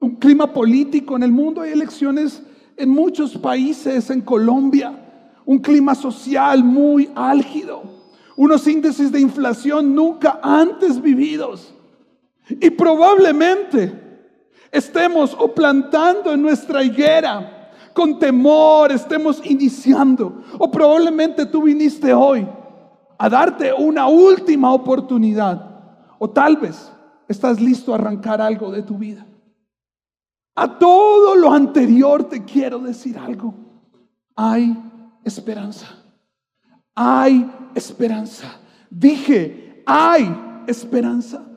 un 0.00 0.16
clima 0.16 0.52
político 0.52 1.16
en 1.16 1.22
el 1.22 1.32
mundo, 1.32 1.60
hay 1.60 1.72
elecciones 1.72 2.42
en 2.76 2.88
muchos 2.90 3.36
países, 3.36 4.10
en 4.10 4.20
Colombia, 4.20 5.07
un 5.48 5.60
clima 5.60 5.94
social 5.94 6.62
muy 6.62 7.10
álgido, 7.14 7.82
unos 8.36 8.68
índices 8.68 9.10
de 9.10 9.18
inflación 9.18 9.94
nunca 9.94 10.38
antes 10.42 11.00
vividos. 11.00 11.72
Y 12.50 12.68
probablemente 12.68 14.28
estemos 14.70 15.34
o 15.38 15.54
plantando 15.54 16.34
en 16.34 16.42
nuestra 16.42 16.84
higuera 16.84 17.70
con 17.94 18.18
temor, 18.18 18.92
estemos 18.92 19.40
iniciando. 19.42 20.44
O 20.58 20.70
probablemente 20.70 21.46
tú 21.46 21.62
viniste 21.62 22.12
hoy 22.12 22.46
a 23.16 23.28
darte 23.30 23.72
una 23.72 24.06
última 24.06 24.74
oportunidad. 24.74 25.64
O 26.18 26.28
tal 26.28 26.58
vez 26.58 26.92
estás 27.26 27.58
listo 27.58 27.92
a 27.92 27.94
arrancar 27.94 28.42
algo 28.42 28.70
de 28.70 28.82
tu 28.82 28.98
vida. 28.98 29.26
A 30.56 30.78
todo 30.78 31.34
lo 31.34 31.50
anterior 31.50 32.24
te 32.24 32.44
quiero 32.44 32.80
decir 32.80 33.16
algo. 33.16 33.54
Hay 34.36 34.76
esperanza. 35.24 35.86
Hay 36.94 37.50
esperanza. 37.74 38.58
Dije, 38.90 39.82
hay 39.86 40.34
esperanza 40.66 41.48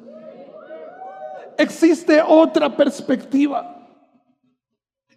existe 1.61 2.21
otra 2.21 2.75
perspectiva. 2.75 3.77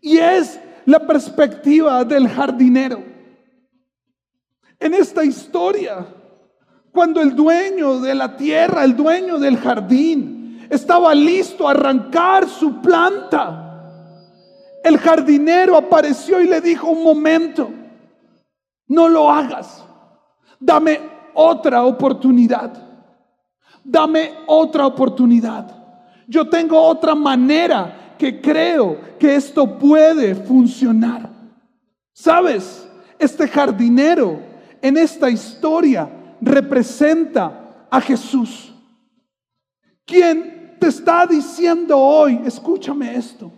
Y 0.01 0.19
es 0.19 0.61
la 0.85 1.01
perspectiva 1.01 2.05
del 2.05 2.29
jardinero. 2.29 3.03
En 4.79 4.95
esta 4.95 5.25
historia, 5.25 6.07
Cuando 6.93 7.21
el 7.21 7.35
dueño 7.35 7.99
de 7.99 8.15
la 8.15 8.37
tierra, 8.37 8.85
el 8.85 8.95
dueño 8.95 9.37
del 9.41 9.57
jardín, 9.57 10.65
estaba 10.71 11.13
listo 11.13 11.67
a 11.67 11.73
arrancar 11.73 12.49
su 12.49 12.81
planta, 12.81 13.61
el 14.85 14.97
jardinero 14.99 15.77
apareció 15.77 16.41
y 16.41 16.47
le 16.47 16.61
dijo, 16.61 16.87
un 16.87 17.03
momento, 17.03 17.69
no 18.89 19.09
lo 19.09 19.31
hagas, 19.31 19.85
dame 20.61 21.01
otra 21.35 21.85
oportunidad, 21.85 22.73
dame 23.83 24.33
otra 24.47 24.87
oportunidad. 24.87 25.83
Yo 26.27 26.49
tengo 26.49 26.81
otra 26.81 27.15
manera 27.15 28.15
que 28.19 28.41
creo 28.41 28.99
que 29.19 29.35
esto 29.35 29.79
puede 29.79 30.35
funcionar. 30.35 31.31
¿Sabes? 32.13 32.89
Este 33.19 33.49
jardinero 33.49 34.41
en 34.81 34.97
esta 34.97 35.29
historia 35.29 36.09
representa 36.41 37.87
a 37.91 38.01
Jesús. 38.01 38.73
Quien 40.05 40.77
te 40.79 40.89
está 40.89 41.27
diciendo 41.27 41.99
hoy, 41.99 42.41
escúchame 42.45 43.17
esto, 43.17 43.51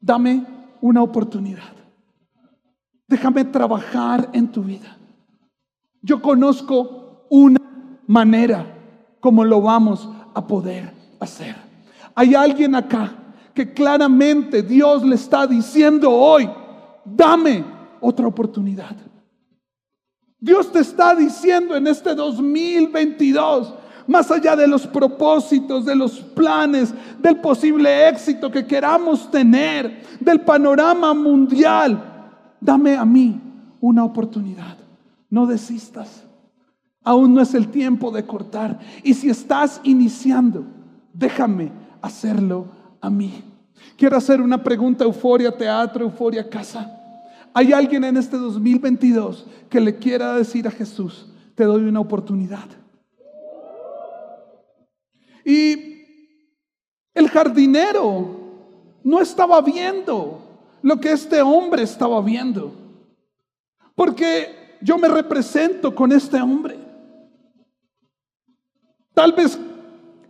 dame 0.00 0.44
una 0.80 1.02
oportunidad. 1.02 1.75
Déjame 3.08 3.44
trabajar 3.44 4.28
en 4.32 4.50
tu 4.50 4.62
vida. 4.62 4.96
Yo 6.02 6.20
conozco 6.20 7.26
una 7.30 7.60
manera 8.06 8.66
como 9.20 9.44
lo 9.44 9.60
vamos 9.60 10.08
a 10.34 10.46
poder 10.46 10.92
hacer. 11.20 11.56
Hay 12.14 12.34
alguien 12.34 12.74
acá 12.74 13.12
que 13.54 13.72
claramente 13.72 14.62
Dios 14.62 15.04
le 15.04 15.14
está 15.14 15.46
diciendo 15.46 16.10
hoy, 16.10 16.48
dame 17.04 17.64
otra 18.00 18.26
oportunidad. 18.26 18.96
Dios 20.38 20.70
te 20.70 20.80
está 20.80 21.14
diciendo 21.14 21.74
en 21.74 21.86
este 21.86 22.14
2022, 22.14 23.74
más 24.06 24.30
allá 24.30 24.54
de 24.54 24.68
los 24.68 24.86
propósitos, 24.86 25.86
de 25.86 25.96
los 25.96 26.20
planes, 26.20 26.94
del 27.18 27.40
posible 27.40 28.08
éxito 28.08 28.50
que 28.50 28.66
queramos 28.66 29.30
tener, 29.30 30.02
del 30.20 30.42
panorama 30.42 31.14
mundial, 31.14 32.15
dame 32.60 32.96
a 32.96 33.04
mí 33.04 33.40
una 33.80 34.04
oportunidad. 34.04 34.76
No 35.30 35.46
desistas. 35.46 36.24
Aún 37.02 37.34
no 37.34 37.40
es 37.40 37.54
el 37.54 37.68
tiempo 37.68 38.10
de 38.10 38.26
cortar. 38.26 38.80
Y 39.02 39.14
si 39.14 39.30
estás 39.30 39.80
iniciando, 39.84 40.64
déjame 41.12 41.70
hacerlo 42.02 42.66
a 43.00 43.10
mí. 43.10 43.42
Quiero 43.96 44.16
hacer 44.16 44.40
una 44.40 44.62
pregunta, 44.62 45.04
euforia, 45.04 45.56
teatro, 45.56 46.04
euforia, 46.04 46.48
casa. 46.48 46.92
¿Hay 47.54 47.72
alguien 47.72 48.04
en 48.04 48.16
este 48.16 48.36
2022 48.36 49.46
que 49.70 49.80
le 49.80 49.96
quiera 49.96 50.34
decir 50.34 50.66
a 50.66 50.70
Jesús, 50.70 51.26
te 51.54 51.64
doy 51.64 51.84
una 51.84 52.00
oportunidad? 52.00 52.66
Y 55.44 55.96
el 57.14 57.28
jardinero 57.30 58.36
no 59.04 59.20
estaba 59.20 59.60
viendo 59.62 60.45
lo 60.86 61.00
que 61.00 61.10
este 61.10 61.42
hombre 61.42 61.82
estaba 61.82 62.20
viendo. 62.22 62.72
Porque 63.96 64.76
yo 64.80 64.96
me 64.98 65.08
represento 65.08 65.92
con 65.92 66.12
este 66.12 66.40
hombre. 66.40 66.78
Tal 69.12 69.32
vez 69.32 69.58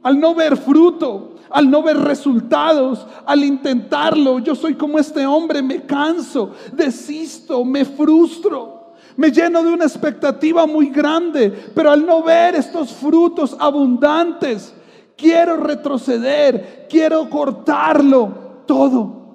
al 0.03 0.19
no 0.19 0.35
ver 0.35 0.57
fruto, 0.57 1.35
al 1.51 1.71
no 1.71 1.83
ver 1.83 1.99
resultados, 1.99 3.07
al 3.27 3.45
intentarlo, 3.45 4.39
yo 4.39 4.55
soy 4.55 4.77
como 4.77 4.99
este 4.99 5.27
hombre, 5.27 5.61
me 5.61 5.85
canso, 5.85 6.53
desisto, 6.73 7.63
me 7.63 7.85
frustro, 7.85 8.95
me 9.15 9.31
lleno 9.31 9.63
de 9.63 9.75
una 9.75 9.85
expectativa 9.85 10.65
muy 10.65 10.89
grande, 10.89 11.51
pero 11.75 11.91
al 11.91 12.07
no 12.07 12.23
ver 12.23 12.55
estos 12.55 12.95
frutos 12.95 13.55
abundantes, 13.61 14.75
quiero 15.19 15.59
retroceder, 15.59 16.87
quiero 16.89 17.29
cortarlo 17.29 18.63
todo. 18.67 19.26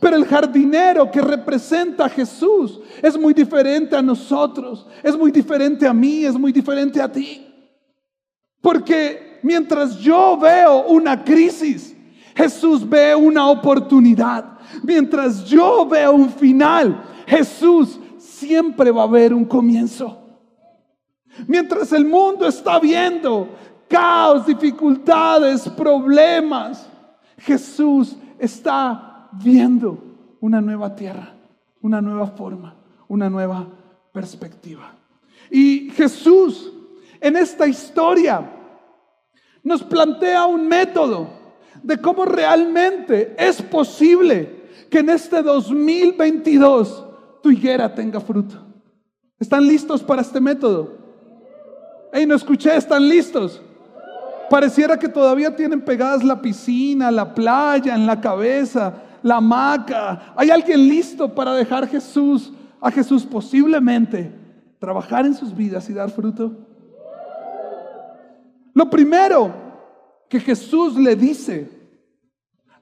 Pero 0.00 0.16
el 0.16 0.26
jardinero 0.26 1.10
que 1.10 1.20
representa 1.20 2.04
a 2.04 2.08
Jesús 2.08 2.80
es 3.02 3.18
muy 3.18 3.34
diferente 3.34 3.96
a 3.96 4.02
nosotros, 4.02 4.86
es 5.02 5.16
muy 5.16 5.32
diferente 5.32 5.86
a 5.86 5.92
mí, 5.92 6.24
es 6.24 6.34
muy 6.34 6.52
diferente 6.52 7.00
a 7.00 7.10
ti. 7.10 7.44
Porque 8.60 9.40
mientras 9.42 9.98
yo 9.98 10.36
veo 10.36 10.86
una 10.86 11.24
crisis, 11.24 11.96
Jesús 12.34 12.88
ve 12.88 13.14
una 13.14 13.48
oportunidad. 13.48 14.58
Mientras 14.82 15.44
yo 15.44 15.86
veo 15.86 16.12
un 16.12 16.30
final, 16.30 17.02
Jesús 17.26 17.98
siempre 18.18 18.92
va 18.92 19.02
a 19.02 19.08
ver 19.08 19.34
un 19.34 19.44
comienzo. 19.44 20.16
Mientras 21.46 21.92
el 21.92 22.04
mundo 22.04 22.46
está 22.46 22.78
viendo 22.78 23.48
caos, 23.88 24.46
dificultades, 24.46 25.68
problemas, 25.70 26.88
Jesús 27.38 28.16
está 28.38 29.07
viendo 29.42 29.98
una 30.40 30.60
nueva 30.60 30.94
tierra, 30.94 31.34
una 31.80 32.00
nueva 32.00 32.26
forma, 32.28 32.74
una 33.08 33.28
nueva 33.28 33.66
perspectiva. 34.12 34.94
Y 35.50 35.90
Jesús 35.90 36.72
en 37.20 37.36
esta 37.36 37.66
historia 37.66 38.50
nos 39.62 39.82
plantea 39.82 40.46
un 40.46 40.66
método 40.68 41.28
de 41.82 41.98
cómo 41.98 42.24
realmente 42.24 43.34
es 43.38 43.60
posible 43.62 44.58
que 44.90 44.98
en 45.00 45.10
este 45.10 45.42
2022 45.42 47.06
tu 47.42 47.50
higuera 47.50 47.94
tenga 47.94 48.20
fruto. 48.20 48.56
¿Están 49.38 49.66
listos 49.66 50.02
para 50.02 50.22
este 50.22 50.40
método? 50.40 50.96
Hey, 52.12 52.26
no 52.26 52.34
escuché, 52.34 52.74
¿están 52.76 53.08
listos? 53.08 53.60
Pareciera 54.50 54.98
que 54.98 55.08
todavía 55.08 55.54
tienen 55.54 55.82
pegadas 55.82 56.24
la 56.24 56.40
piscina, 56.40 57.10
la 57.10 57.34
playa 57.34 57.94
en 57.94 58.06
la 58.06 58.20
cabeza, 58.20 58.94
la 59.22 59.36
hamaca. 59.36 60.34
¿Hay 60.36 60.50
alguien 60.50 60.88
listo 60.88 61.34
para 61.34 61.54
dejar 61.54 61.86
Jesús, 61.88 62.52
a 62.80 62.90
Jesús 62.90 63.24
posiblemente 63.24 64.32
trabajar 64.78 65.26
en 65.26 65.34
sus 65.34 65.54
vidas 65.54 65.88
y 65.90 65.92
dar 65.92 66.10
fruto? 66.10 66.66
Lo 68.74 68.88
primero 68.88 69.52
que 70.28 70.40
Jesús 70.40 70.96
le 70.96 71.16
dice 71.16 71.70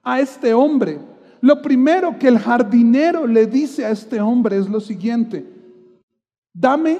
a 0.02 0.20
este 0.20 0.52
hombre, 0.52 1.00
lo 1.40 1.62
primero 1.62 2.18
que 2.18 2.28
el 2.28 2.38
jardinero 2.38 3.26
le 3.26 3.46
dice 3.46 3.84
a 3.84 3.90
este 3.90 4.20
hombre 4.20 4.58
es 4.58 4.68
lo 4.68 4.80
siguiente, 4.80 5.46
dame 6.52 6.98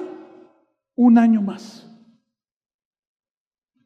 un 0.95 1.17
año 1.17 1.41
más. 1.41 1.85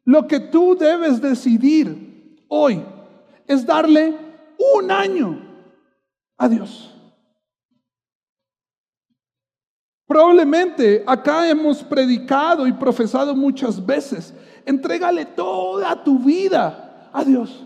Lo 0.03 0.27
que 0.27 0.39
tú 0.39 0.75
debes 0.75 1.21
decidir 1.21 2.37
hoy 2.47 2.83
es 3.47 3.65
darle 3.65 4.30
un 4.75 4.91
año 4.91 5.39
a 6.37 6.47
Dios. 6.47 6.93
Probablemente 10.05 11.03
acá 11.07 11.49
hemos 11.49 11.83
predicado 11.83 12.67
y 12.67 12.73
profesado 12.73 13.33
muchas 13.33 13.83
veces 13.85 14.33
Entrégale 14.65 15.25
toda 15.25 16.03
tu 16.03 16.19
vida 16.19 17.09
a 17.11 17.23
Dios. 17.23 17.65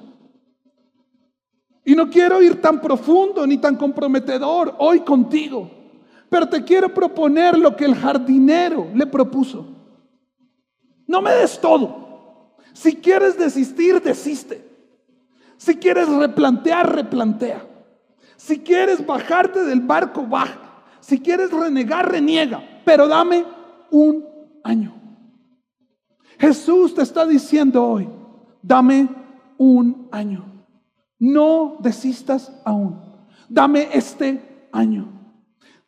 Y 1.83 1.95
no 1.95 2.09
quiero 2.09 2.41
ir 2.41 2.61
tan 2.61 2.81
profundo 2.81 3.45
ni 3.45 3.57
tan 3.57 3.75
comprometedor 3.75 4.75
hoy 4.79 5.01
contigo, 5.01 5.69
pero 6.29 6.49
te 6.49 6.63
quiero 6.63 6.93
proponer 6.93 7.57
lo 7.57 7.75
que 7.75 7.85
el 7.85 7.95
jardinero 7.95 8.87
le 8.93 9.05
propuso. 9.05 9.67
No 11.07 11.21
me 11.21 11.31
des 11.31 11.59
todo. 11.59 12.55
Si 12.73 12.95
quieres 12.95 13.37
desistir, 13.37 14.01
desiste. 14.01 14.64
Si 15.57 15.75
quieres 15.77 16.09
replantear, 16.09 16.93
replantea. 16.95 17.65
Si 18.35 18.59
quieres 18.59 19.05
bajarte 19.05 19.63
del 19.63 19.81
barco, 19.81 20.25
baja. 20.25 20.83
Si 20.99 21.19
quieres 21.19 21.51
renegar, 21.51 22.11
reniega. 22.11 22.63
Pero 22.83 23.07
dame 23.07 23.45
un 23.91 24.25
año. 24.63 24.93
Jesús 26.37 26.93
te 26.93 27.01
está 27.01 27.25
diciendo 27.25 27.83
hoy, 27.83 28.09
dame 28.61 29.07
un 29.57 30.07
año. 30.11 30.45
No 31.17 31.77
desistas 31.79 32.51
aún. 32.65 33.01
Dame 33.47 33.89
este 33.93 34.67
año. 34.71 35.07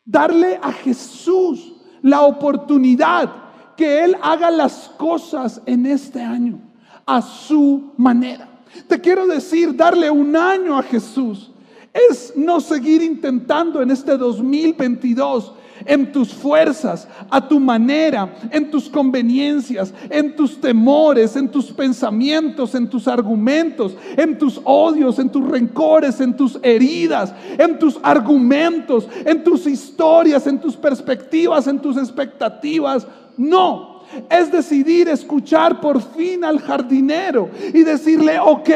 Darle 0.04 0.58
a 0.62 0.72
Jesús 0.72 1.74
la 2.02 2.22
oportunidad 2.22 3.30
que 3.76 4.04
Él 4.04 4.16
haga 4.22 4.50
las 4.50 4.88
cosas 4.96 5.60
en 5.66 5.86
este 5.86 6.22
año 6.22 6.60
a 7.06 7.20
su 7.22 7.92
manera. 7.96 8.48
Te 8.86 9.00
quiero 9.00 9.26
decir, 9.26 9.74
darle 9.74 10.10
un 10.10 10.34
año 10.36 10.78
a 10.78 10.82
Jesús 10.82 11.50
es 11.92 12.32
no 12.36 12.60
seguir 12.60 13.02
intentando 13.02 13.82
en 13.82 13.90
este 13.90 14.16
2022 14.16 15.52
en 15.84 16.12
tus 16.12 16.32
fuerzas, 16.32 17.08
a 17.30 17.46
tu 17.46 17.60
manera, 17.60 18.34
en 18.50 18.70
tus 18.70 18.88
conveniencias, 18.88 19.92
en 20.10 20.34
tus 20.34 20.60
temores, 20.60 21.36
en 21.36 21.48
tus 21.48 21.66
pensamientos, 21.66 22.74
en 22.74 22.88
tus 22.88 23.06
argumentos, 23.06 23.96
en 24.16 24.38
tus 24.38 24.60
odios, 24.64 25.18
en 25.18 25.30
tus 25.30 25.48
rencores, 25.48 26.20
en 26.20 26.36
tus 26.36 26.58
heridas, 26.62 27.32
en 27.56 27.78
tus 27.78 27.98
argumentos, 28.02 29.08
en 29.24 29.44
tus 29.44 29.66
historias, 29.66 30.46
en 30.46 30.60
tus 30.60 30.76
perspectivas, 30.76 31.66
en 31.66 31.78
tus 31.78 31.96
expectativas. 31.96 33.06
No, 33.36 33.97
es 34.30 34.50
decidir 34.50 35.08
escuchar 35.08 35.80
por 35.80 36.00
fin 36.00 36.44
al 36.44 36.60
jardinero 36.60 37.50
y 37.72 37.82
decirle, 37.82 38.38
ok, 38.38 38.70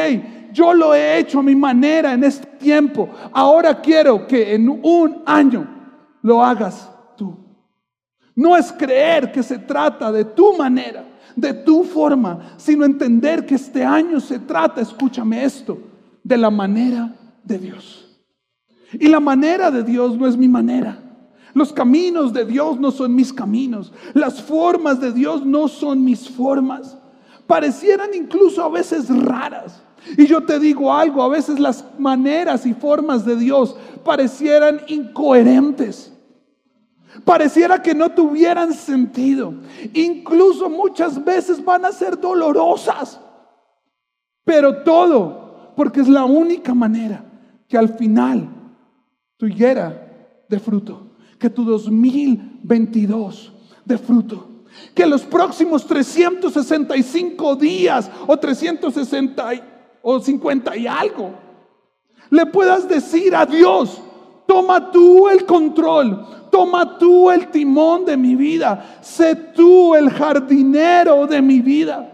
yo 0.51 0.73
lo 0.73 0.93
he 0.93 1.17
hecho 1.17 1.39
a 1.39 1.43
mi 1.43 1.55
manera 1.55 2.13
en 2.13 2.23
este 2.23 2.45
tiempo, 2.57 3.09
ahora 3.31 3.81
quiero 3.81 4.27
que 4.27 4.53
en 4.53 4.69
un 4.69 5.23
año 5.25 5.67
lo 6.21 6.43
hagas 6.43 6.89
tú. 7.17 7.35
No 8.35 8.55
es 8.55 8.71
creer 8.71 9.31
que 9.31 9.43
se 9.43 9.59
trata 9.59 10.11
de 10.11 10.25
tu 10.25 10.55
manera, 10.57 11.05
de 11.35 11.53
tu 11.53 11.83
forma, 11.83 12.55
sino 12.57 12.85
entender 12.85 13.45
que 13.45 13.55
este 13.55 13.83
año 13.83 14.19
se 14.19 14.39
trata, 14.39 14.81
escúchame 14.81 15.43
esto, 15.43 15.77
de 16.23 16.37
la 16.37 16.49
manera 16.49 17.13
de 17.43 17.57
Dios. 17.57 17.99
Y 18.93 19.07
la 19.07 19.19
manera 19.19 19.71
de 19.71 19.83
Dios 19.83 20.17
no 20.17 20.27
es 20.27 20.37
mi 20.37 20.47
manera. 20.47 20.99
Los 21.53 21.71
caminos 21.71 22.33
de 22.33 22.45
Dios 22.45 22.79
no 22.79 22.91
son 22.91 23.13
mis 23.13 23.31
caminos. 23.31 23.91
Las 24.13 24.41
formas 24.41 24.99
de 24.99 25.11
Dios 25.11 25.45
no 25.45 25.67
son 25.67 26.03
mis 26.03 26.29
formas. 26.29 26.97
Parecieran 27.45 28.13
incluso 28.13 28.63
a 28.63 28.69
veces 28.69 29.09
raras. 29.23 29.81
Y 30.17 30.25
yo 30.25 30.43
te 30.43 30.59
digo 30.59 30.93
algo, 30.93 31.21
a 31.21 31.29
veces 31.29 31.59
las 31.59 31.85
maneras 31.97 32.65
y 32.65 32.73
formas 32.73 33.25
de 33.25 33.35
Dios 33.35 33.75
parecieran 34.03 34.81
incoherentes. 34.87 36.11
Pareciera 37.23 37.81
que 37.81 37.93
no 37.93 38.09
tuvieran 38.09 38.73
sentido. 38.73 39.53
Incluso 39.93 40.69
muchas 40.69 41.23
veces 41.23 41.63
van 41.63 41.85
a 41.85 41.91
ser 41.91 42.19
dolorosas. 42.19 43.19
Pero 44.43 44.83
todo, 44.83 45.71
porque 45.75 46.01
es 46.01 46.09
la 46.09 46.25
única 46.25 46.73
manera 46.73 47.23
que 47.67 47.77
al 47.77 47.89
final 47.89 48.49
tu 49.37 49.45
higuera 49.45 50.43
de 50.49 50.59
fruto, 50.59 51.02
que 51.43 51.49
tu 51.49 51.65
2022 51.65 53.51
de 53.83 53.97
fruto. 53.97 54.47
Que 54.95 55.05
los 55.05 55.23
próximos 55.23 55.85
365 55.85 57.57
días 57.57 58.09
o 58.25 58.37
360 58.37 59.51
o 60.01 60.21
50 60.21 60.77
y 60.77 60.87
algo 60.87 61.31
le 62.29 62.45
puedas 62.45 62.87
decir 62.87 63.35
a 63.35 63.45
Dios, 63.45 64.01
toma 64.47 64.89
tú 64.89 65.27
el 65.27 65.45
control, 65.45 66.25
toma 66.49 66.97
tú 66.97 67.29
el 67.29 67.49
timón 67.49 68.05
de 68.05 68.15
mi 68.15 68.35
vida, 68.35 68.99
sé 69.01 69.35
tú 69.35 69.93
el 69.95 70.09
jardinero 70.09 71.27
de 71.27 71.41
mi 71.41 71.59
vida. 71.59 72.09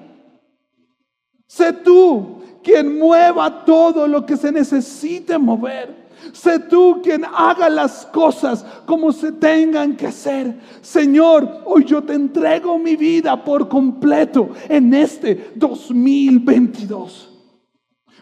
Sé 1.45 1.71
tú 1.71 2.41
quien 2.63 2.97
mueva 2.97 3.63
todo 3.63 4.07
lo 4.07 4.25
que 4.25 4.35
se 4.35 4.51
necesite 4.51 5.37
mover. 5.37 6.08
Sé 6.33 6.59
tú 6.59 7.01
quien 7.01 7.25
haga 7.25 7.69
las 7.69 8.05
cosas 8.07 8.65
como 8.85 9.11
se 9.11 9.31
tengan 9.31 9.95
que 9.95 10.07
hacer. 10.07 10.59
Señor, 10.81 11.61
hoy 11.65 11.85
yo 11.85 12.03
te 12.03 12.13
entrego 12.13 12.77
mi 12.77 12.95
vida 12.95 13.43
por 13.43 13.67
completo 13.67 14.49
en 14.67 14.93
este 14.93 15.51
2022. 15.55 17.29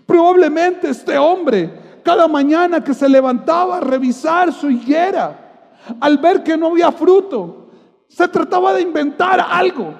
Probablemente 0.06 0.90
este 0.90 1.18
hombre, 1.18 2.00
cada 2.04 2.28
mañana 2.28 2.84
que 2.84 2.94
se 2.94 3.10
levantaba 3.10 3.78
a 3.78 3.82
revisar 3.82 4.54
su 4.54 4.70
higuera, 4.70 5.74
al 6.00 6.18
ver 6.18 6.44
que 6.44 6.58
no 6.58 6.68
había 6.68 6.92
fruto, 6.92 7.70
se 8.08 8.28
trataba 8.28 8.74
de 8.74 8.82
inventar 8.82 9.46
algo. 9.48 9.94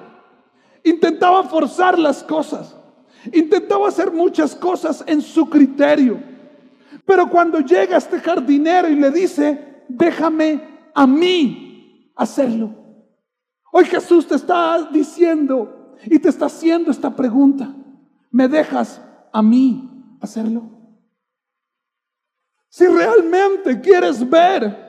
Intentaba 0.82 1.42
forzar 1.44 1.98
las 1.98 2.22
cosas. 2.22 2.74
Intentaba 3.32 3.88
hacer 3.88 4.10
muchas 4.10 4.54
cosas 4.54 5.04
en 5.06 5.20
su 5.20 5.48
criterio. 5.48 6.37
Pero 7.04 7.28
cuando 7.28 7.60
llega 7.60 7.96
este 7.96 8.20
jardinero 8.20 8.88
y 8.88 8.96
le 8.96 9.10
dice, 9.10 9.84
déjame 9.88 10.90
a 10.94 11.06
mí 11.06 12.12
hacerlo. 12.16 12.74
Hoy 13.72 13.84
Jesús 13.84 14.26
te 14.26 14.34
está 14.34 14.88
diciendo 14.90 15.94
y 16.04 16.18
te 16.18 16.28
está 16.28 16.46
haciendo 16.46 16.90
esta 16.90 17.14
pregunta. 17.14 17.74
¿Me 18.30 18.48
dejas 18.48 19.00
a 19.32 19.42
mí 19.42 20.16
hacerlo? 20.20 20.62
Si 22.68 22.86
realmente 22.86 23.80
quieres 23.80 24.28
ver 24.28 24.86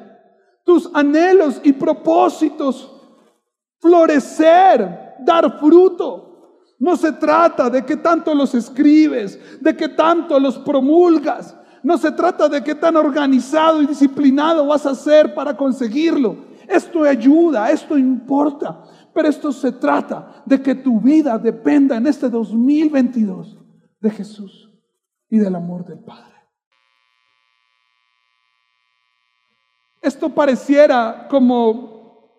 tus 0.63 0.89
anhelos 0.93 1.61
y 1.63 1.73
propósitos 1.73 2.95
florecer, 3.79 5.15
dar 5.19 5.59
fruto, 5.59 6.61
no 6.79 6.95
se 6.95 7.11
trata 7.13 7.69
de 7.69 7.85
que 7.85 7.97
tanto 7.97 8.33
los 8.33 8.53
escribes, 8.53 9.39
de 9.61 9.75
que 9.75 9.89
tanto 9.89 10.39
los 10.39 10.57
promulgas, 10.59 11.55
no 11.83 11.97
se 11.97 12.11
trata 12.11 12.49
de 12.49 12.63
qué 12.63 12.75
tan 12.75 12.95
organizado 12.95 13.81
y 13.81 13.87
disciplinado 13.87 14.65
vas 14.65 14.85
a 14.85 14.95
ser 14.95 15.33
para 15.33 15.55
conseguirlo. 15.55 16.35
Esto 16.67 17.03
ayuda, 17.03 17.71
esto 17.71 17.97
importa. 17.97 18.83
Pero 19.13 19.27
esto 19.27 19.51
se 19.51 19.71
trata 19.71 20.43
de 20.45 20.61
que 20.61 20.75
tu 20.75 20.99
vida 20.99 21.37
dependa 21.37 21.97
en 21.97 22.07
este 22.07 22.29
2022 22.29 23.57
de 23.99 24.09
Jesús 24.11 24.69
y 25.29 25.37
del 25.39 25.55
amor 25.55 25.85
del 25.85 25.99
Padre. 25.99 26.35
Esto 30.01 30.29
pareciera 30.29 31.27
como 31.29 32.29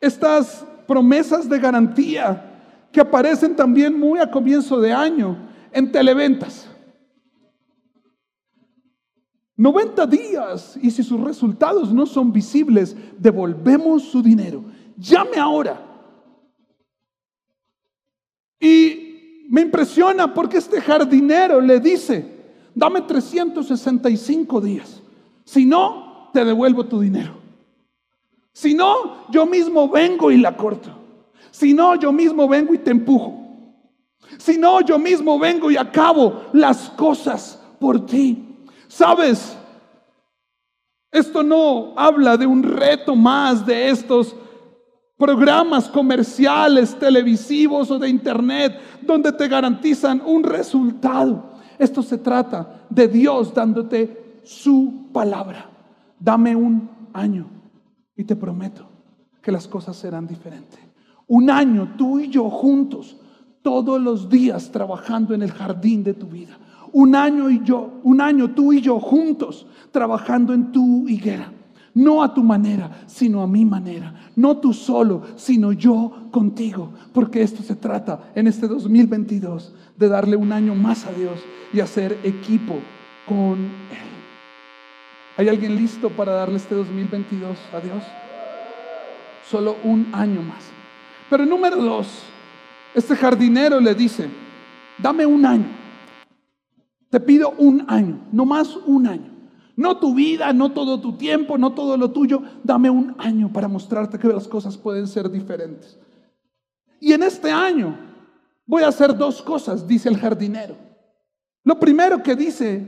estas 0.00 0.64
promesas 0.86 1.48
de 1.48 1.58
garantía 1.58 2.88
que 2.92 3.00
aparecen 3.00 3.56
también 3.56 3.98
muy 3.98 4.20
a 4.20 4.30
comienzo 4.30 4.80
de 4.80 4.92
año 4.92 5.48
en 5.72 5.90
televentas. 5.90 6.69
90 9.60 10.06
días 10.06 10.78
y 10.80 10.90
si 10.90 11.02
sus 11.02 11.20
resultados 11.20 11.92
no 11.92 12.06
son 12.06 12.32
visibles, 12.32 12.96
devolvemos 13.18 14.04
su 14.04 14.22
dinero. 14.22 14.64
Llame 14.96 15.36
ahora. 15.36 15.78
Y 18.58 19.44
me 19.50 19.60
impresiona 19.60 20.32
porque 20.32 20.56
este 20.56 20.80
jardinero 20.80 21.60
le 21.60 21.78
dice, 21.78 22.24
dame 22.74 23.02
365 23.02 24.62
días. 24.62 25.02
Si 25.44 25.66
no, 25.66 26.30
te 26.32 26.42
devuelvo 26.42 26.86
tu 26.86 26.98
dinero. 26.98 27.34
Si 28.54 28.72
no, 28.72 29.28
yo 29.30 29.44
mismo 29.44 29.90
vengo 29.90 30.30
y 30.30 30.38
la 30.38 30.56
corto. 30.56 30.88
Si 31.50 31.74
no, 31.74 31.96
yo 31.96 32.12
mismo 32.12 32.48
vengo 32.48 32.72
y 32.72 32.78
te 32.78 32.92
empujo. 32.92 33.38
Si 34.38 34.56
no, 34.56 34.80
yo 34.80 34.98
mismo 34.98 35.38
vengo 35.38 35.70
y 35.70 35.76
acabo 35.76 36.46
las 36.54 36.88
cosas 36.88 37.62
por 37.78 38.06
ti. 38.06 38.46
Sabes, 38.90 39.56
esto 41.12 41.44
no 41.44 41.94
habla 41.96 42.36
de 42.36 42.44
un 42.44 42.60
reto 42.64 43.14
más 43.14 43.64
de 43.64 43.88
estos 43.88 44.34
programas 45.16 45.88
comerciales, 45.88 46.98
televisivos 46.98 47.88
o 47.92 48.00
de 48.00 48.08
internet, 48.08 48.80
donde 49.02 49.30
te 49.30 49.46
garantizan 49.46 50.20
un 50.26 50.42
resultado. 50.42 51.52
Esto 51.78 52.02
se 52.02 52.18
trata 52.18 52.84
de 52.90 53.06
Dios 53.06 53.54
dándote 53.54 54.40
su 54.42 55.08
palabra. 55.12 55.70
Dame 56.18 56.56
un 56.56 56.90
año 57.12 57.46
y 58.16 58.24
te 58.24 58.34
prometo 58.34 58.88
que 59.40 59.52
las 59.52 59.68
cosas 59.68 59.94
serán 59.94 60.26
diferentes. 60.26 60.80
Un 61.28 61.48
año 61.48 61.94
tú 61.96 62.18
y 62.18 62.28
yo 62.28 62.50
juntos, 62.50 63.16
todos 63.62 64.00
los 64.00 64.28
días 64.28 64.72
trabajando 64.72 65.32
en 65.32 65.42
el 65.42 65.52
jardín 65.52 66.02
de 66.02 66.14
tu 66.14 66.26
vida 66.26 66.58
un 66.92 67.14
año 67.14 67.50
y 67.50 67.62
yo, 67.62 68.00
un 68.02 68.20
año 68.20 68.50
tú 68.50 68.72
y 68.72 68.80
yo 68.80 68.98
juntos 69.00 69.66
trabajando 69.90 70.52
en 70.54 70.72
tu 70.72 71.08
higuera. 71.08 71.52
No 71.92 72.22
a 72.22 72.32
tu 72.32 72.44
manera, 72.44 73.02
sino 73.06 73.42
a 73.42 73.48
mi 73.48 73.64
manera. 73.64 74.30
No 74.36 74.58
tú 74.58 74.72
solo, 74.72 75.22
sino 75.36 75.72
yo 75.72 76.28
contigo. 76.30 76.92
Porque 77.12 77.42
esto 77.42 77.62
se 77.62 77.74
trata 77.74 78.30
en 78.34 78.46
este 78.46 78.68
2022 78.68 79.74
de 79.96 80.08
darle 80.08 80.36
un 80.36 80.52
año 80.52 80.74
más 80.74 81.06
a 81.06 81.12
Dios 81.12 81.40
y 81.72 81.80
hacer 81.80 82.16
equipo 82.22 82.76
con 83.26 83.58
Él. 83.58 84.10
¿Hay 85.36 85.48
alguien 85.48 85.74
listo 85.74 86.10
para 86.10 86.32
darle 86.32 86.56
este 86.56 86.74
2022 86.74 87.58
a 87.72 87.80
Dios? 87.80 88.04
Solo 89.48 89.76
un 89.82 90.06
año 90.12 90.42
más. 90.42 90.64
Pero 91.28 91.44
número 91.44 91.76
dos, 91.76 92.24
este 92.94 93.16
jardinero 93.16 93.80
le 93.80 93.94
dice, 93.94 94.28
dame 94.98 95.26
un 95.26 95.44
año. 95.44 95.79
Te 97.10 97.18
pido 97.18 97.50
un 97.58 97.84
año, 97.88 98.20
no 98.32 98.46
más 98.46 98.76
un 98.76 99.06
año. 99.06 99.30
No 99.76 99.98
tu 99.98 100.14
vida, 100.14 100.52
no 100.52 100.72
todo 100.72 101.00
tu 101.00 101.14
tiempo, 101.14 101.58
no 101.58 101.72
todo 101.72 101.96
lo 101.96 102.10
tuyo. 102.10 102.42
Dame 102.62 102.88
un 102.88 103.14
año 103.18 103.52
para 103.52 103.66
mostrarte 103.66 104.18
que 104.18 104.28
las 104.28 104.46
cosas 104.46 104.76
pueden 104.76 105.08
ser 105.08 105.30
diferentes. 105.30 105.98
Y 107.00 107.12
en 107.12 107.22
este 107.22 107.50
año 107.50 107.96
voy 108.66 108.82
a 108.82 108.88
hacer 108.88 109.16
dos 109.16 109.42
cosas, 109.42 109.86
dice 109.86 110.08
el 110.08 110.18
jardinero. 110.18 110.76
Lo 111.64 111.80
primero 111.80 112.22
que 112.22 112.36
dice, 112.36 112.86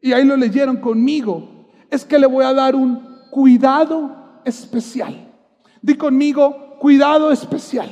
y 0.00 0.12
ahí 0.12 0.24
lo 0.24 0.36
leyeron 0.36 0.76
conmigo, 0.78 1.68
es 1.90 2.04
que 2.04 2.18
le 2.18 2.26
voy 2.26 2.44
a 2.44 2.52
dar 2.52 2.74
un 2.74 3.00
cuidado 3.30 4.40
especial. 4.44 5.32
Di 5.80 5.94
conmigo, 5.94 6.76
cuidado 6.78 7.30
especial. 7.30 7.90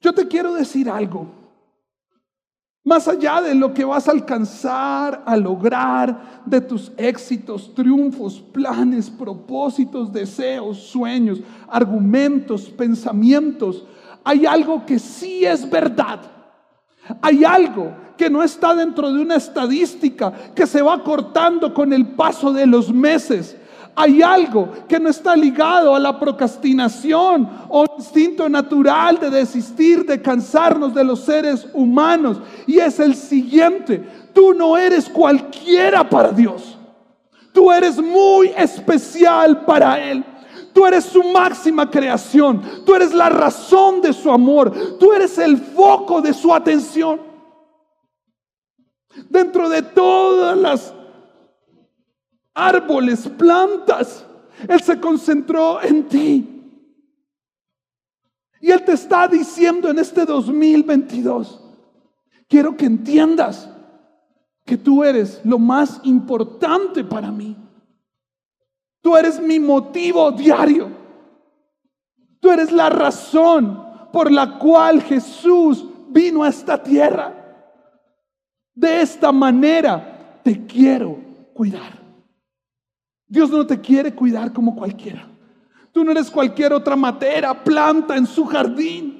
Yo 0.00 0.12
te 0.12 0.28
quiero 0.28 0.54
decir 0.54 0.90
algo. 0.90 1.37
Más 2.88 3.06
allá 3.06 3.42
de 3.42 3.54
lo 3.54 3.74
que 3.74 3.84
vas 3.84 4.08
a 4.08 4.12
alcanzar, 4.12 5.22
a 5.26 5.36
lograr, 5.36 6.40
de 6.46 6.58
tus 6.58 6.90
éxitos, 6.96 7.74
triunfos, 7.74 8.40
planes, 8.40 9.10
propósitos, 9.10 10.10
deseos, 10.10 10.78
sueños, 10.78 11.40
argumentos, 11.68 12.62
pensamientos, 12.70 13.84
hay 14.24 14.46
algo 14.46 14.86
que 14.86 14.98
sí 14.98 15.44
es 15.44 15.68
verdad. 15.68 16.20
Hay 17.20 17.44
algo 17.44 17.92
que 18.16 18.30
no 18.30 18.42
está 18.42 18.74
dentro 18.74 19.12
de 19.12 19.20
una 19.20 19.36
estadística 19.36 20.32
que 20.54 20.66
se 20.66 20.80
va 20.80 21.04
cortando 21.04 21.74
con 21.74 21.92
el 21.92 22.06
paso 22.06 22.54
de 22.54 22.66
los 22.66 22.90
meses. 22.90 23.54
Hay 24.00 24.22
algo 24.22 24.68
que 24.86 25.00
no 25.00 25.08
está 25.08 25.34
ligado 25.34 25.92
a 25.92 25.98
la 25.98 26.20
procrastinación 26.20 27.50
o 27.68 27.84
instinto 27.98 28.48
natural 28.48 29.18
de 29.18 29.28
desistir, 29.28 30.06
de 30.06 30.22
cansarnos 30.22 30.94
de 30.94 31.02
los 31.02 31.18
seres 31.18 31.66
humanos. 31.74 32.40
Y 32.68 32.78
es 32.78 33.00
el 33.00 33.16
siguiente, 33.16 34.08
tú 34.32 34.54
no 34.54 34.76
eres 34.76 35.08
cualquiera 35.08 36.08
para 36.08 36.30
Dios. 36.30 36.78
Tú 37.52 37.72
eres 37.72 38.00
muy 38.00 38.52
especial 38.56 39.64
para 39.64 39.98
Él. 39.98 40.24
Tú 40.72 40.86
eres 40.86 41.04
su 41.04 41.24
máxima 41.24 41.90
creación. 41.90 42.62
Tú 42.86 42.94
eres 42.94 43.12
la 43.12 43.28
razón 43.28 44.00
de 44.00 44.12
su 44.12 44.30
amor. 44.30 44.72
Tú 45.00 45.12
eres 45.12 45.38
el 45.38 45.56
foco 45.56 46.22
de 46.22 46.32
su 46.32 46.54
atención. 46.54 47.20
Dentro 49.28 49.68
de 49.68 49.82
todas 49.82 50.56
las 50.56 50.94
árboles, 52.58 53.28
plantas. 53.28 54.26
Él 54.68 54.80
se 54.80 54.98
concentró 54.98 55.80
en 55.82 56.08
ti. 56.08 56.54
Y 58.60 58.70
Él 58.70 58.84
te 58.84 58.92
está 58.92 59.28
diciendo 59.28 59.88
en 59.88 60.00
este 60.00 60.24
2022, 60.24 61.62
quiero 62.48 62.76
que 62.76 62.86
entiendas 62.86 63.70
que 64.64 64.76
tú 64.76 65.04
eres 65.04 65.40
lo 65.44 65.58
más 65.58 66.00
importante 66.02 67.04
para 67.04 67.30
mí. 67.30 67.56
Tú 69.00 69.16
eres 69.16 69.40
mi 69.40 69.60
motivo 69.60 70.32
diario. 70.32 70.90
Tú 72.40 72.50
eres 72.50 72.72
la 72.72 72.90
razón 72.90 73.82
por 74.12 74.30
la 74.30 74.58
cual 74.58 75.02
Jesús 75.02 75.86
vino 76.08 76.42
a 76.42 76.48
esta 76.48 76.82
tierra. 76.82 77.34
De 78.74 79.00
esta 79.00 79.32
manera 79.32 80.40
te 80.42 80.66
quiero 80.66 81.18
cuidar. 81.54 81.97
Dios 83.28 83.50
no 83.50 83.66
te 83.66 83.78
quiere 83.80 84.14
cuidar 84.14 84.52
como 84.52 84.74
cualquiera. 84.74 85.28
Tú 85.92 86.02
no 86.02 86.12
eres 86.12 86.30
cualquier 86.30 86.72
otra 86.72 86.96
matera, 86.96 87.62
planta 87.62 88.16
en 88.16 88.26
su 88.26 88.46
jardín. 88.46 89.18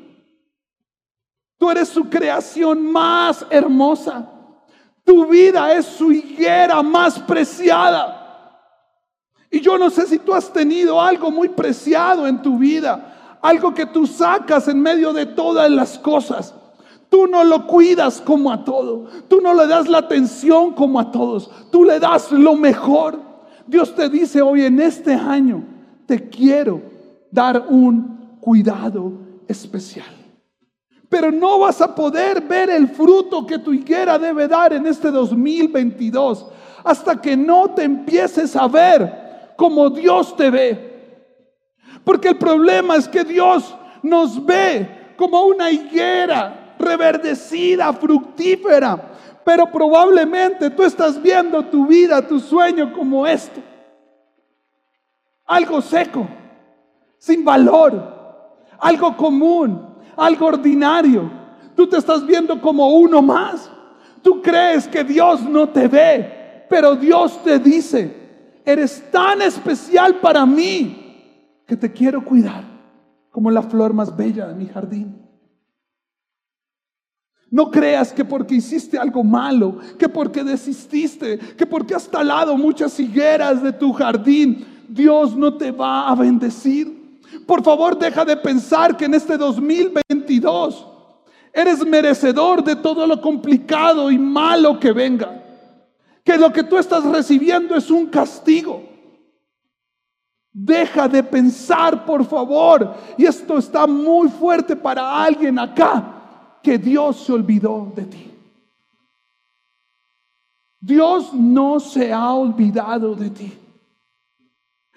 Tú 1.59 1.71
eres 1.71 1.89
su 1.89 2.09
creación 2.09 2.91
más 2.91 3.45
hermosa. 3.51 4.31
Tu 5.05 5.27
vida 5.27 5.73
es 5.73 5.87
su 5.87 6.13
higuera 6.13 6.83
más 6.83 7.19
preciada. 7.19 8.19
Y 9.51 9.61
yo 9.61 9.79
no 9.79 9.91
sé 9.91 10.07
si 10.07 10.19
tú 10.19 10.35
has 10.35 10.53
tenido 10.53 11.01
algo 11.01 11.31
muy 11.31 11.49
preciado 11.49 12.27
en 12.27 12.43
tu 12.43 12.59
vida, 12.59 13.39
algo 13.41 13.73
que 13.73 13.87
tú 13.87 14.07
sacas 14.07 14.69
en 14.69 14.81
medio 14.81 15.13
de 15.13 15.27
todas 15.27 15.71
las 15.71 15.99
cosas. 15.99 16.55
Tú 17.09 17.27
no 17.27 17.43
lo 17.43 17.67
cuidas 17.67 18.21
como 18.21 18.53
a 18.53 18.65
todo, 18.65 19.07
tú 19.29 19.41
no 19.41 19.55
le 19.55 19.67
das 19.67 19.89
la 19.89 19.99
atención 19.99 20.75
como 20.75 21.01
a 21.01 21.11
todos, 21.11 21.51
tú 21.73 21.85
le 21.85 21.99
das 21.99 22.31
lo 22.31 22.55
mejor. 22.55 23.28
Dios 23.69 23.95
te 23.95 24.09
dice 24.09 24.41
hoy 24.41 24.65
en 24.65 24.81
este 24.81 25.13
año, 25.13 25.63
te 26.07 26.29
quiero 26.29 26.81
dar 27.31 27.67
un 27.69 28.39
cuidado 28.41 29.13
especial. 29.47 30.07
Pero 31.09 31.31
no 31.31 31.59
vas 31.59 31.81
a 31.81 31.95
poder 31.95 32.41
ver 32.43 32.71
el 32.71 32.89
fruto 32.89 33.47
que 33.47 33.59
tu 33.59 33.73
higuera 33.73 34.19
debe 34.19 34.49
dar 34.49 34.73
en 34.73 34.87
este 34.87 35.11
2022 35.11 36.47
hasta 36.83 37.21
que 37.21 37.37
no 37.37 37.71
te 37.71 37.83
empieces 37.85 38.57
a 38.57 38.67
ver 38.69 39.53
como 39.57 39.91
Dios 39.91 40.35
te 40.35 40.51
ve. 40.51 40.89
Porque 42.05 42.29
el 42.29 42.39
problema 42.39 42.97
es 42.97 43.07
que 43.07 43.25
Dios 43.25 43.75
nos 44.03 44.45
ve 44.45 45.15
como 45.17 45.43
una 45.43 45.71
higuera 45.71 46.75
reverdecida, 46.79 47.93
fructífera, 47.93 49.18
pero 49.49 49.65
probablemente 49.73 50.69
tú 50.69 50.83
estás 50.83 51.23
viendo 51.23 51.65
tu 51.65 51.87
vida, 51.87 52.21
tu 52.21 52.39
sueño 52.39 52.93
como 52.93 53.27
esto. 53.27 53.63
Algo 55.47 55.81
seco, 55.81 56.29
sin 57.17 57.47
valor, 57.47 57.95
algo 58.79 59.17
común, 59.17 59.87
algo 60.19 60.45
ordinario. 60.45 61.31
Tú 61.75 61.87
te 61.87 61.97
estás 61.97 62.27
viendo 62.27 62.61
como 62.61 62.91
uno 62.91 63.23
más. 63.23 63.71
Tú 64.21 64.43
crees 64.43 64.87
que 64.87 65.03
Dios 65.03 65.41
no 65.45 65.67
te 65.71 65.89
ve, 65.89 66.67
pero 66.69 66.95
Dios 66.95 67.43
te 67.43 67.59
dice, 67.59 68.61
eres 68.67 69.11
tan 69.11 69.41
especial 69.41 70.17
para 70.17 70.45
mí 70.45 71.57
que 71.67 71.75
te 71.75 71.91
quiero 71.91 72.23
cuidar 72.23 72.65
como 73.31 73.51
la 73.51 73.63
flor 73.63 73.95
más 73.95 74.15
bella 74.15 74.47
de 74.47 74.55
mi 74.55 74.67
jardín. 74.67 75.27
No 77.51 77.71
creas 77.71 78.13
que 78.13 78.25
porque 78.25 78.57
hiciste 78.57 78.99
algo 78.99 79.25
malo, 79.25 79.79
que 79.99 80.09
porque 80.09 80.45
desististe, 80.45 81.39
que 81.39 81.65
porque 81.65 81.95
has 81.95 82.07
talado 82.07 82.57
muchas 82.57 82.99
higueras 83.01 83.63
de 83.63 83.73
tu 83.73 83.93
jardín, 83.93 84.67
Dios 84.87 85.35
no 85.35 85.55
te 85.55 85.71
va 85.71 86.09
a 86.09 86.15
bendecir. 86.15 87.21
Por 87.47 87.63
favor, 87.63 87.99
deja 87.99 88.25
de 88.25 88.37
pensar 88.37 88.97
que 88.97 89.07
en 89.07 89.15
este 89.15 89.39
2022 89.39 90.87
eres 91.53 91.87
merecedor 91.87 92.63
de 92.63 92.77
todo 92.77 93.07
lo 93.07 93.21
complicado 93.21 94.11
y 94.11 94.19
malo 94.19 94.79
que 94.79 94.93
venga. 94.93 95.43
Que 96.23 96.37
lo 96.37 96.53
que 96.53 96.63
tú 96.63 96.77
estás 96.77 97.05
recibiendo 97.05 97.75
es 97.75 97.91
un 97.91 98.07
castigo. 98.07 98.83
Deja 100.53 101.09
de 101.09 101.23
pensar, 101.23 102.05
por 102.05 102.27
favor. 102.27 102.95
Y 103.17 103.25
esto 103.25 103.57
está 103.57 103.87
muy 103.87 104.29
fuerte 104.29 104.77
para 104.77 105.23
alguien 105.25 105.59
acá 105.59 106.17
que 106.63 106.79
Dios 106.79 107.25
se 107.25 107.33
olvidó 107.33 107.93
de 107.95 108.05
ti. 108.05 108.31
Dios 110.81 111.35
no 111.35 111.81
se 111.81 112.13
ha 112.13 112.33
olvidado 112.33 113.15
de 113.15 113.31
ti. 113.31 113.53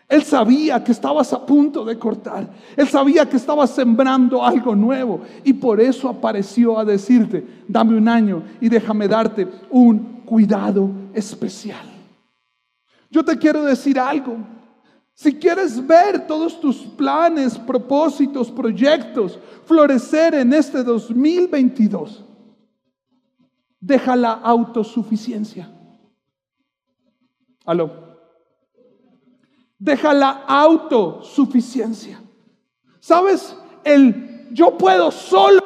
Él 0.07 0.23
sabía 0.23 0.83
que 0.83 0.91
estabas 0.91 1.31
a 1.31 1.45
punto 1.45 1.85
de 1.85 1.97
cortar. 1.97 2.49
Él 2.75 2.87
sabía 2.87 3.29
que 3.29 3.37
estabas 3.37 3.69
sembrando 3.69 4.43
algo 4.43 4.75
nuevo. 4.75 5.21
Y 5.45 5.53
por 5.53 5.79
eso 5.79 6.09
apareció 6.09 6.77
a 6.77 6.83
decirte, 6.83 7.63
dame 7.65 7.97
un 7.97 8.09
año 8.09 8.43
y 8.59 8.67
déjame 8.67 9.07
darte 9.07 9.47
un 9.69 10.21
cuidado 10.25 10.89
especial. 11.13 11.85
Yo 13.09 13.23
te 13.23 13.37
quiero 13.37 13.63
decir 13.63 13.97
algo. 13.97 14.35
Si 15.21 15.35
quieres 15.35 15.85
ver 15.85 16.25
todos 16.25 16.59
tus 16.59 16.77
planes, 16.77 17.55
propósitos, 17.55 18.49
proyectos 18.49 19.37
florecer 19.65 20.33
en 20.33 20.51
este 20.51 20.83
2022, 20.83 22.25
deja 23.79 24.15
la 24.15 24.31
autosuficiencia. 24.31 25.71
Aló. 27.65 28.17
Deja 29.77 30.11
la 30.11 30.43
autosuficiencia. 30.47 32.19
¿Sabes? 32.99 33.55
El 33.83 34.49
yo 34.51 34.75
puedo 34.75 35.11
solo. 35.11 35.61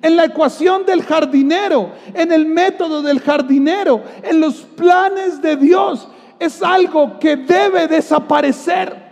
En 0.00 0.14
la 0.14 0.26
ecuación 0.26 0.86
del 0.86 1.02
jardinero, 1.02 1.90
en 2.14 2.30
el 2.30 2.46
método 2.46 3.02
del 3.02 3.18
jardinero, 3.18 4.00
en 4.22 4.40
los 4.40 4.58
planes 4.58 5.42
de 5.42 5.56
Dios, 5.56 6.08
es 6.38 6.62
algo 6.62 7.18
que 7.18 7.36
debe 7.36 7.88
desaparecer. 7.88 9.08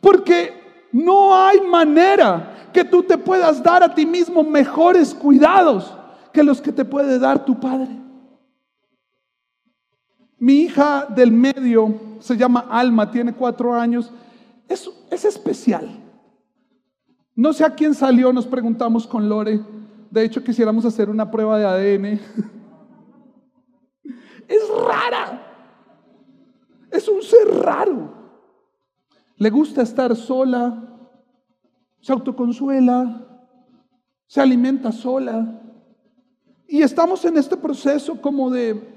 Porque 0.00 0.88
no 0.92 1.34
hay 1.34 1.60
manera 1.60 2.70
que 2.72 2.84
tú 2.84 3.02
te 3.02 3.18
puedas 3.18 3.62
dar 3.62 3.82
a 3.82 3.94
ti 3.94 4.06
mismo 4.06 4.42
mejores 4.42 5.14
cuidados 5.14 5.92
que 6.32 6.42
los 6.42 6.60
que 6.60 6.72
te 6.72 6.84
puede 6.84 7.18
dar 7.18 7.44
tu 7.44 7.58
padre. 7.58 7.88
Mi 10.38 10.60
hija 10.60 11.06
del 11.06 11.32
medio 11.32 11.94
se 12.20 12.36
llama 12.36 12.66
Alma, 12.70 13.10
tiene 13.10 13.32
cuatro 13.32 13.74
años. 13.74 14.12
Es, 14.68 14.90
es 15.10 15.24
especial. 15.24 15.88
No 17.34 17.52
sé 17.52 17.64
a 17.64 17.74
quién 17.74 17.94
salió, 17.94 18.32
nos 18.32 18.46
preguntamos 18.46 19.06
con 19.06 19.28
Lore. 19.28 19.60
De 20.10 20.24
hecho, 20.24 20.42
quisiéramos 20.42 20.84
hacer 20.84 21.10
una 21.10 21.30
prueba 21.30 21.58
de 21.58 21.66
ADN. 21.66 22.20
es 24.48 24.68
rara. 24.68 25.42
Es 26.90 27.08
un 27.08 27.22
ser 27.22 27.48
raro. 27.48 28.14
Le 29.36 29.50
gusta 29.50 29.82
estar 29.82 30.14
sola, 30.16 30.82
se 32.00 32.12
autoconsuela, 32.12 33.44
se 34.26 34.40
alimenta 34.40 34.92
sola. 34.92 35.62
Y 36.68 36.82
estamos 36.82 37.24
en 37.24 37.36
este 37.36 37.56
proceso 37.56 38.20
como 38.20 38.50
de 38.50 38.96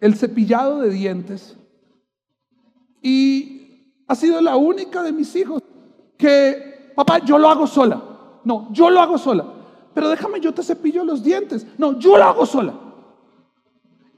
el 0.00 0.14
cepillado 0.16 0.80
de 0.80 0.90
dientes. 0.90 1.56
Y 3.00 3.94
ha 4.06 4.14
sido 4.14 4.40
la 4.40 4.56
única 4.56 5.02
de 5.02 5.12
mis 5.12 5.34
hijos 5.36 5.62
que, 6.16 6.92
papá, 6.94 7.18
yo 7.18 7.38
lo 7.38 7.48
hago 7.48 7.66
sola. 7.66 8.02
No, 8.44 8.68
yo 8.72 8.90
lo 8.90 9.00
hago 9.00 9.16
sola. 9.18 9.52
pero 9.94 10.08
déjame 10.08 10.40
yo 10.40 10.52
te 10.52 10.62
cepillo 10.62 11.04
los 11.04 11.22
dientes. 11.22 11.66
No, 11.78 11.98
yo 11.98 12.18
lo 12.18 12.24
hago 12.24 12.44
sola. 12.44 12.74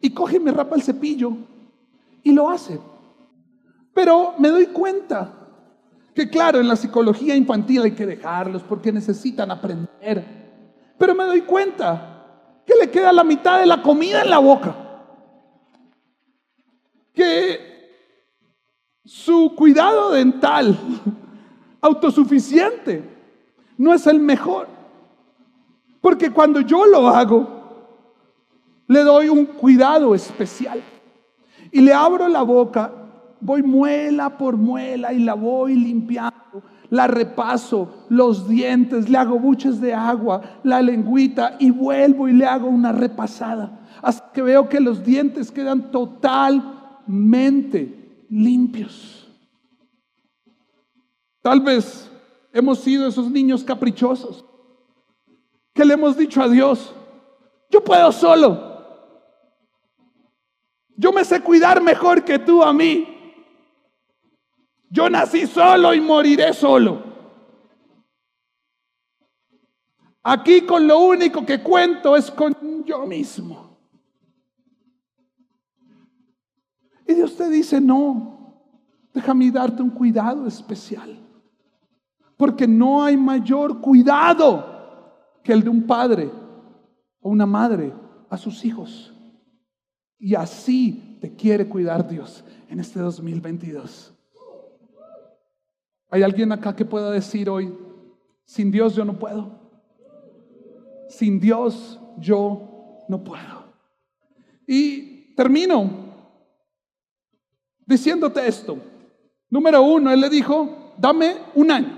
Y 0.01 0.11
coge 0.11 0.37
y 0.37 0.41
me 0.41 0.53
rapa 0.53 0.77
el 0.77 0.83
cepillo 0.83 1.33
y 2.23 2.33
lo 2.33 2.49
hace. 2.49 2.79
Pero 3.95 4.35
me 4.39 4.49
doy 4.49 4.67
cuenta 4.67 5.33
que 6.15 6.29
claro, 6.29 6.61
en 6.61 6.69
la 6.69 6.77
psicología 6.77 7.37
infantil 7.37 7.83
hay 7.83 7.93
que 7.93 8.07
dejarlos 8.07 8.63
porque 8.63 8.91
necesitan 8.91 9.51
aprender. 9.51 10.25
Pero 10.99 11.15
me 11.15 11.25
doy 11.25 11.43
cuenta 11.43 12.63
que 12.67 12.75
le 12.75 12.91
queda 12.91 13.13
la 13.13 13.23
mitad 13.23 13.61
de 13.61 13.67
la 13.67 13.83
comida 13.83 14.23
en 14.23 14.31
la 14.31 14.39
boca. 14.39 14.75
Que 17.13 17.77
su 19.05 19.55
cuidado 19.55 20.11
dental 20.11 20.77
autosuficiente 21.81 23.03
no 23.77 23.95
es 23.95 24.07
el 24.07 24.19
mejor. 24.19 24.69
Porque 26.01 26.31
cuando 26.31 26.61
yo 26.61 26.87
lo 26.87 27.09
hago, 27.09 27.56
le 28.87 29.01
doy 29.03 29.29
un 29.29 29.45
cuidado 29.47 30.15
especial. 30.15 30.83
Y 31.73 31.81
le 31.81 31.93
abro 31.93 32.29
la 32.29 32.43
boca, 32.43 32.93
voy 33.41 33.63
muela 33.63 34.37
por 34.39 34.57
muela 34.57 35.13
y 35.13 35.19
la 35.21 35.35
voy 35.35 35.75
limpiando. 35.75 36.63
La 36.89 37.09
repaso, 37.09 38.07
los 38.09 38.49
dientes, 38.49 39.09
le 39.09 39.19
hago 39.19 39.41
buches 39.41 39.81
de 39.81 39.93
agua, 39.93 40.61
la 40.63 40.81
lengüita 40.81 41.57
y 41.59 41.71
vuelvo 41.71 42.29
y 42.29 42.33
le 42.33 42.47
hago 42.47 42.69
una 42.69 42.93
repasada. 42.93 43.81
Hasta 44.03 44.31
que 44.33 44.43
veo 44.43 44.69
que 44.69 44.79
los 44.79 45.05
dientes 45.05 45.51
quedan 45.51 45.91
totalmente 45.91 47.07
limpios. 48.31 49.29
Tal 51.43 51.61
vez 51.61 52.09
hemos 52.53 52.79
sido 52.79 53.09
esos 53.09 53.31
niños 53.31 53.65
caprichosos 53.65 54.45
que 55.77 55.85
le 55.85 55.95
hemos 55.95 56.17
dicho 56.17 56.43
a 56.43 56.49
Dios, 56.49 56.95
yo 57.71 57.85
puedo 57.85 58.11
solo. 58.11 58.76
Yo 60.97 61.13
me 61.13 61.25
sé 61.25 61.43
cuidar 61.43 61.83
mejor 61.83 62.25
que 62.25 62.39
tú 62.39 62.63
a 62.63 62.73
mí. 62.73 63.07
Yo 64.89 65.11
nací 65.11 65.47
solo 65.47 65.93
y 65.93 66.01
moriré 66.01 66.53
solo. 66.55 67.03
Aquí 70.23 70.63
con 70.63 70.87
lo 70.87 70.99
único 70.99 71.45
que 71.45 71.63
cuento 71.63 72.17
es 72.17 72.31
con 72.31 72.85
yo 72.85 73.07
mismo. 73.07 73.79
Y 77.07 77.15
Dios 77.15 77.37
te 77.37 77.49
dice, 77.49 77.81
no, 77.81 78.63
déjame 79.13 79.51
darte 79.51 79.83
un 79.83 79.91
cuidado 79.91 80.47
especial. 80.47 81.17
Porque 82.37 82.67
no 82.67 83.05
hay 83.05 83.17
mayor 83.17 83.81
cuidado 83.81 84.75
que 85.43 85.53
el 85.53 85.63
de 85.63 85.71
un 85.71 85.87
padre 85.87 86.31
o 87.21 87.31
una 87.31 87.47
madre 87.47 87.95
a 88.29 88.37
sus 88.37 88.65
hijos. 88.65 89.16
Y 90.19 90.35
así 90.35 91.19
te 91.21 91.35
quiere 91.35 91.69
cuidar 91.69 92.09
Dios 92.09 92.45
en 92.69 92.81
este 92.81 93.01
2022. 93.01 94.15
¿Hay 96.11 96.23
alguien 96.23 96.53
acá 96.53 96.75
que 96.75 96.85
pueda 96.85 97.11
decir 97.11 97.51
hoy, 97.51 97.77
sin 98.45 98.71
Dios 98.71 98.95
yo 98.95 99.05
no 99.05 99.19
puedo? 99.19 99.59
Sin 101.09 101.41
Dios 101.41 102.01
yo 102.19 103.05
no 103.09 103.23
puedo. 103.23 103.67
Y 104.67 105.35
termino 105.35 106.07
diciéndote 107.85 108.47
esto. 108.47 108.79
Número 109.49 109.83
uno, 109.83 110.11
él 110.11 110.21
le 110.21 110.29
dijo, 110.29 110.93
dame 110.99 111.37
un 111.55 111.71
año. 111.71 111.97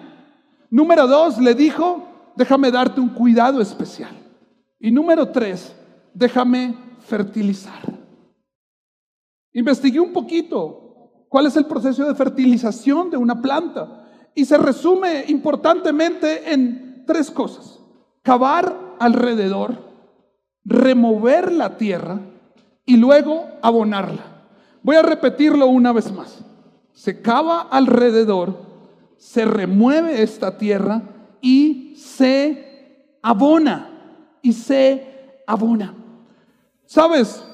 Número 0.71 1.07
dos, 1.07 1.39
le 1.39 1.55
dijo, 1.55 2.33
déjame 2.37 2.71
darte 2.71 3.01
un 3.01 3.09
cuidado 3.09 3.61
especial. 3.61 4.15
Y 4.79 4.91
número 4.91 5.29
tres, 5.29 5.75
déjame 6.13 6.75
fertilizar. 7.01 7.98
Investigué 9.53 10.01
un 10.01 10.13
poquito 10.13 11.25
cuál 11.29 11.47
es 11.47 11.57
el 11.57 11.67
proceso 11.67 12.07
de 12.07 12.15
fertilización 12.15 13.11
de 13.11 13.17
una 13.17 13.41
planta 13.41 14.05
y 14.35 14.45
se 14.45 14.59
resume 14.59 15.25
importantemente 15.29 16.53
en 16.53 17.05
tres 17.07 17.31
cosas. 17.31 17.81
Cavar 18.23 18.97
alrededor, 18.99 19.77
remover 20.65 21.53
la 21.53 21.77
tierra 21.77 22.21
y 22.85 22.97
luego 22.97 23.47
abonarla. 23.63 24.25
Voy 24.83 24.97
a 24.97 25.03
repetirlo 25.03 25.67
una 25.67 25.93
vez 25.93 26.13
más. 26.13 26.45
Se 26.93 27.21
cava 27.21 27.63
alrededor, 27.63 28.59
se 29.17 29.45
remueve 29.45 30.23
esta 30.23 30.57
tierra 30.57 31.03
y 31.41 31.95
se 31.97 33.17
abona. 33.23 33.95
Y 34.41 34.53
se 34.53 35.43
abona. 35.47 35.95
¿Sabes? 36.87 37.45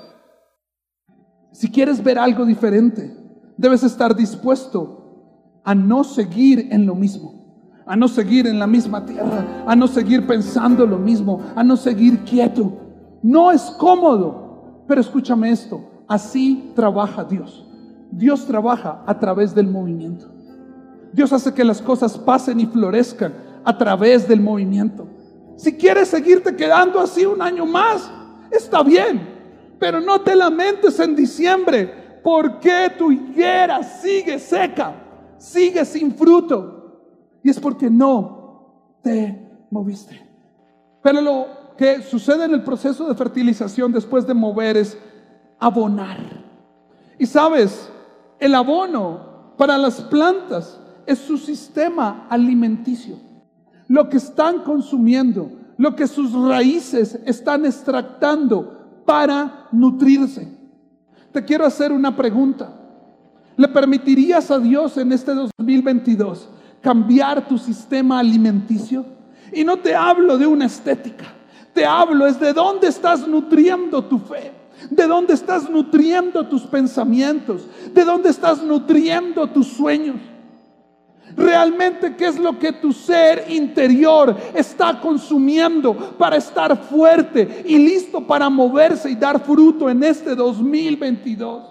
Si 1.55 1.71
quieres 1.71 2.03
ver 2.03 2.19
algo 2.19 2.45
diferente, 2.45 3.17
debes 3.57 3.85
estar 3.85 4.17
dispuesto 4.17 5.61
a 5.63 5.73
no 5.73 6.03
seguir 6.03 6.67
en 6.73 6.85
lo 6.85 6.97
mismo, 6.97 7.81
a 7.87 7.95
no 7.95 8.09
seguir 8.09 8.49
en 8.49 8.59
la 8.59 8.67
misma 8.67 9.07
tierra, 9.07 9.63
a 9.65 9.77
no 9.77 9.87
seguir 9.87 10.27
pensando 10.27 10.85
lo 10.85 10.99
mismo, 10.99 11.41
a 11.55 11.63
no 11.63 11.77
seguir 11.77 12.25
quieto. 12.25 12.73
No 13.23 13.53
es 13.53 13.63
cómodo, 13.79 14.83
pero 14.89 15.01
escúchame 15.01 15.53
esto, 15.53 15.81
así 16.09 16.73
trabaja 16.75 17.23
Dios. 17.23 17.65
Dios 18.11 18.47
trabaja 18.47 19.05
a 19.07 19.17
través 19.21 19.55
del 19.55 19.69
movimiento. 19.69 20.27
Dios 21.13 21.33
hace 21.33 21.55
que 21.55 21.63
las 21.63 21.81
cosas 21.81 22.19
pasen 22.19 22.59
y 22.59 22.67
florezcan 22.67 23.33
a 23.63 23.79
través 23.79 24.27
del 24.27 24.41
movimiento. 24.41 25.07
Si 25.55 25.75
quieres 25.75 26.09
seguirte 26.09 26.57
quedando 26.57 26.99
así 26.99 27.25
un 27.25 27.41
año 27.41 27.65
más, 27.65 28.11
está 28.51 28.83
bien, 28.83 29.34
pero 29.85 30.01
no 30.01 30.23
te 30.23 30.35
lamentes 30.35 30.99
en 30.99 31.15
diciembre 31.15 32.21
porque 32.25 32.91
tu 32.97 33.13
higuera 33.13 33.83
sigue 33.83 34.39
seca, 34.39 34.95
sigue 35.37 35.85
sin 35.85 36.15
fruto. 36.15 37.03
Y 37.43 37.51
es 37.51 37.61
porque 37.61 37.91
no 37.91 38.97
te 39.03 39.67
moviste. 39.71 40.27
Pero 41.03 41.21
lo 41.21 41.47
que 41.77 42.01
sucede 42.01 42.47
en 42.47 42.55
el 42.55 42.65
proceso 42.65 43.07
de 43.07 43.15
fertilización 43.15 43.93
después 43.93 44.27
de 44.27 44.33
mover 44.33 44.79
es 44.79 44.97
abonar. 45.59 46.17
Y 47.19 47.27
sabes, 47.27 47.91
el 48.41 48.55
abono 48.55 49.53
para 49.59 49.77
las 49.77 50.01
plantas 50.01 50.81
es 51.05 51.19
su 51.19 51.37
sistema 51.37 52.27
alimenticio 52.31 53.19
lo 53.89 54.09
que 54.09 54.17
están 54.17 54.61
consumiendo, 54.61 55.51
lo 55.77 55.95
que 55.95 56.07
sus 56.07 56.33
raíces 56.33 57.19
están 57.27 57.67
extractando 57.67 58.74
para 59.05 59.69
nutrirse. 59.73 60.49
Te 61.33 61.45
quiero 61.45 61.67
hacer 61.67 61.93
una 61.93 62.15
pregunta. 62.15 62.73
¿Le 63.57 63.69
permitirías 63.69 64.51
a 64.51 64.59
Dios 64.59 64.97
en 64.97 65.13
este 65.13 65.33
2022 65.33 66.49
cambiar 66.81 67.47
tu 67.47 67.57
sistema 67.57 68.19
alimenticio? 68.19 69.05
Y 69.53 69.65
no 69.65 69.79
te 69.79 69.95
hablo 69.95 70.37
de 70.37 70.47
una 70.47 70.67
estética, 70.67 71.27
te 71.73 71.85
hablo 71.85 72.27
es 72.27 72.41
de 72.41 72.53
dónde 72.53 72.89
estás 72.89 73.27
nutriendo 73.29 74.05
tu 74.05 74.19
fe, 74.19 74.53
de 74.91 75.07
dónde 75.07 75.35
estás 75.35 75.71
nutriendo 75.71 76.47
tus 76.49 76.63
pensamientos, 76.63 77.67
de 77.93 78.05
dónde 78.05 78.31
estás 78.31 78.63
nutriendo 78.63 79.47
tus 79.49 79.69
sueños 79.69 80.17
realmente 81.37 82.15
qué 82.17 82.27
es 82.27 82.39
lo 82.39 82.59
que 82.59 82.73
tu 82.73 82.93
ser 82.93 83.47
interior 83.49 84.37
está 84.55 85.01
consumiendo 85.01 85.95
para 85.95 86.37
estar 86.37 86.77
fuerte 86.77 87.65
y 87.67 87.79
listo 87.79 88.27
para 88.27 88.49
moverse 88.49 89.11
y 89.11 89.17
dar 89.17 89.41
fruto 89.41 89.89
en 89.91 90.03
este 90.03 90.35
2022. 90.35 91.65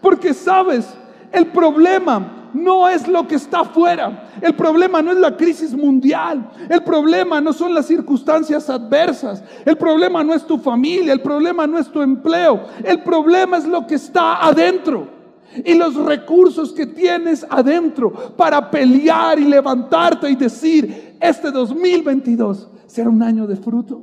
Porque 0.00 0.32
sabes, 0.32 0.88
el 1.32 1.46
problema 1.46 2.48
no 2.52 2.88
es 2.88 3.06
lo 3.06 3.26
que 3.26 3.36
está 3.36 3.60
afuera. 3.60 4.28
El 4.40 4.54
problema 4.54 5.02
no 5.02 5.12
es 5.12 5.18
la 5.18 5.36
crisis 5.36 5.74
mundial. 5.74 6.50
El 6.68 6.82
problema 6.82 7.40
no 7.40 7.52
son 7.52 7.74
las 7.74 7.86
circunstancias 7.86 8.68
adversas. 8.68 9.42
El 9.64 9.76
problema 9.76 10.24
no 10.24 10.34
es 10.34 10.44
tu 10.44 10.58
familia. 10.58 11.12
El 11.12 11.20
problema 11.20 11.66
no 11.66 11.78
es 11.78 11.88
tu 11.88 12.00
empleo. 12.02 12.64
El 12.82 13.02
problema 13.02 13.58
es 13.58 13.66
lo 13.66 13.86
que 13.86 13.96
está 13.96 14.44
adentro 14.44 15.19
y 15.64 15.74
los 15.74 15.94
recursos 15.96 16.72
que 16.72 16.86
tienes 16.86 17.46
adentro 17.48 18.12
para 18.36 18.70
pelear 18.70 19.38
y 19.38 19.44
levantarte 19.44 20.30
y 20.30 20.36
decir, 20.36 21.16
este 21.20 21.50
2022 21.50 22.68
será 22.86 23.10
un 23.10 23.22
año 23.22 23.46
de 23.46 23.56
fruto. 23.56 24.02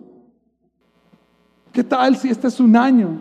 ¿Qué 1.71 1.83
tal 1.83 2.17
si 2.17 2.29
este 2.29 2.47
es 2.47 2.59
un 2.59 2.75
año 2.75 3.19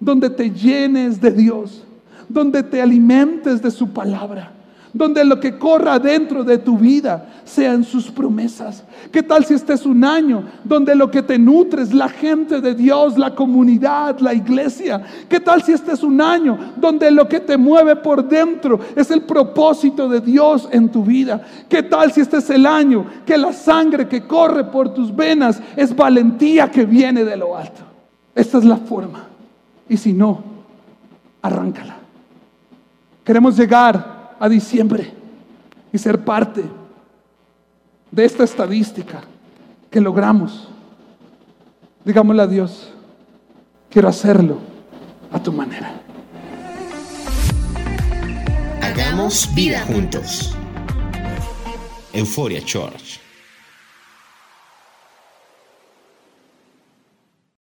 donde 0.00 0.28
te 0.28 0.50
llenes 0.50 1.20
de 1.20 1.30
Dios, 1.30 1.84
donde 2.28 2.62
te 2.62 2.82
alimentes 2.82 3.62
de 3.62 3.70
su 3.70 3.88
palabra, 3.90 4.52
donde 4.92 5.24
lo 5.24 5.40
que 5.40 5.56
corra 5.58 5.98
dentro 5.98 6.44
de 6.44 6.58
tu 6.58 6.76
vida 6.76 7.26
sean 7.44 7.82
sus 7.82 8.10
promesas. 8.10 8.84
¿Qué 9.10 9.22
tal 9.22 9.44
si 9.44 9.54
este 9.54 9.72
es 9.72 9.86
un 9.86 10.04
año 10.04 10.44
donde 10.64 10.94
lo 10.94 11.10
que 11.10 11.22
te 11.22 11.38
nutre 11.38 11.82
es 11.82 11.94
la 11.94 12.08
gente 12.08 12.60
de 12.60 12.74
Dios, 12.74 13.16
la 13.16 13.34
comunidad, 13.34 14.18
la 14.20 14.34
iglesia? 14.34 15.02
¿Qué 15.28 15.40
tal 15.40 15.62
si 15.62 15.72
este 15.72 15.92
es 15.92 16.02
un 16.02 16.20
año 16.20 16.58
donde 16.76 17.10
lo 17.10 17.26
que 17.28 17.40
te 17.40 17.56
mueve 17.56 17.96
por 17.96 18.26
dentro 18.28 18.78
es 18.94 19.10
el 19.10 19.22
propósito 19.22 20.08
de 20.08 20.20
Dios 20.20 20.68
en 20.70 20.90
tu 20.90 21.02
vida? 21.02 21.42
¿Qué 21.68 21.82
tal 21.82 22.12
si 22.12 22.20
este 22.20 22.38
es 22.38 22.50
el 22.50 22.66
año 22.66 23.06
que 23.24 23.38
la 23.38 23.52
sangre 23.52 24.08
que 24.08 24.26
corre 24.26 24.64
por 24.64 24.92
tus 24.92 25.14
venas 25.14 25.60
es 25.74 25.94
valentía 25.96 26.70
que 26.70 26.84
viene 26.84 27.24
de 27.24 27.36
lo 27.36 27.56
alto? 27.56 27.80
Esta 28.34 28.58
es 28.58 28.64
la 28.64 28.76
forma. 28.76 29.24
Y 29.88 29.96
si 29.96 30.12
no, 30.12 30.42
arráncala. 31.40 31.96
Queremos 33.24 33.56
llegar 33.56 34.11
a 34.42 34.48
diciembre 34.48 35.08
y 35.92 35.98
ser 35.98 36.24
parte 36.24 36.64
de 38.10 38.24
esta 38.24 38.42
estadística 38.42 39.22
que 39.88 40.00
logramos. 40.00 40.68
Digámosle 42.04 42.42
a 42.42 42.48
Dios, 42.48 42.92
quiero 43.88 44.08
hacerlo 44.08 44.58
a 45.30 45.40
tu 45.40 45.52
manera. 45.52 45.94
Hagamos 48.80 49.48
vida 49.54 49.80
juntos. 49.82 50.56
Euforia 52.12 52.60
Church. 52.64 53.21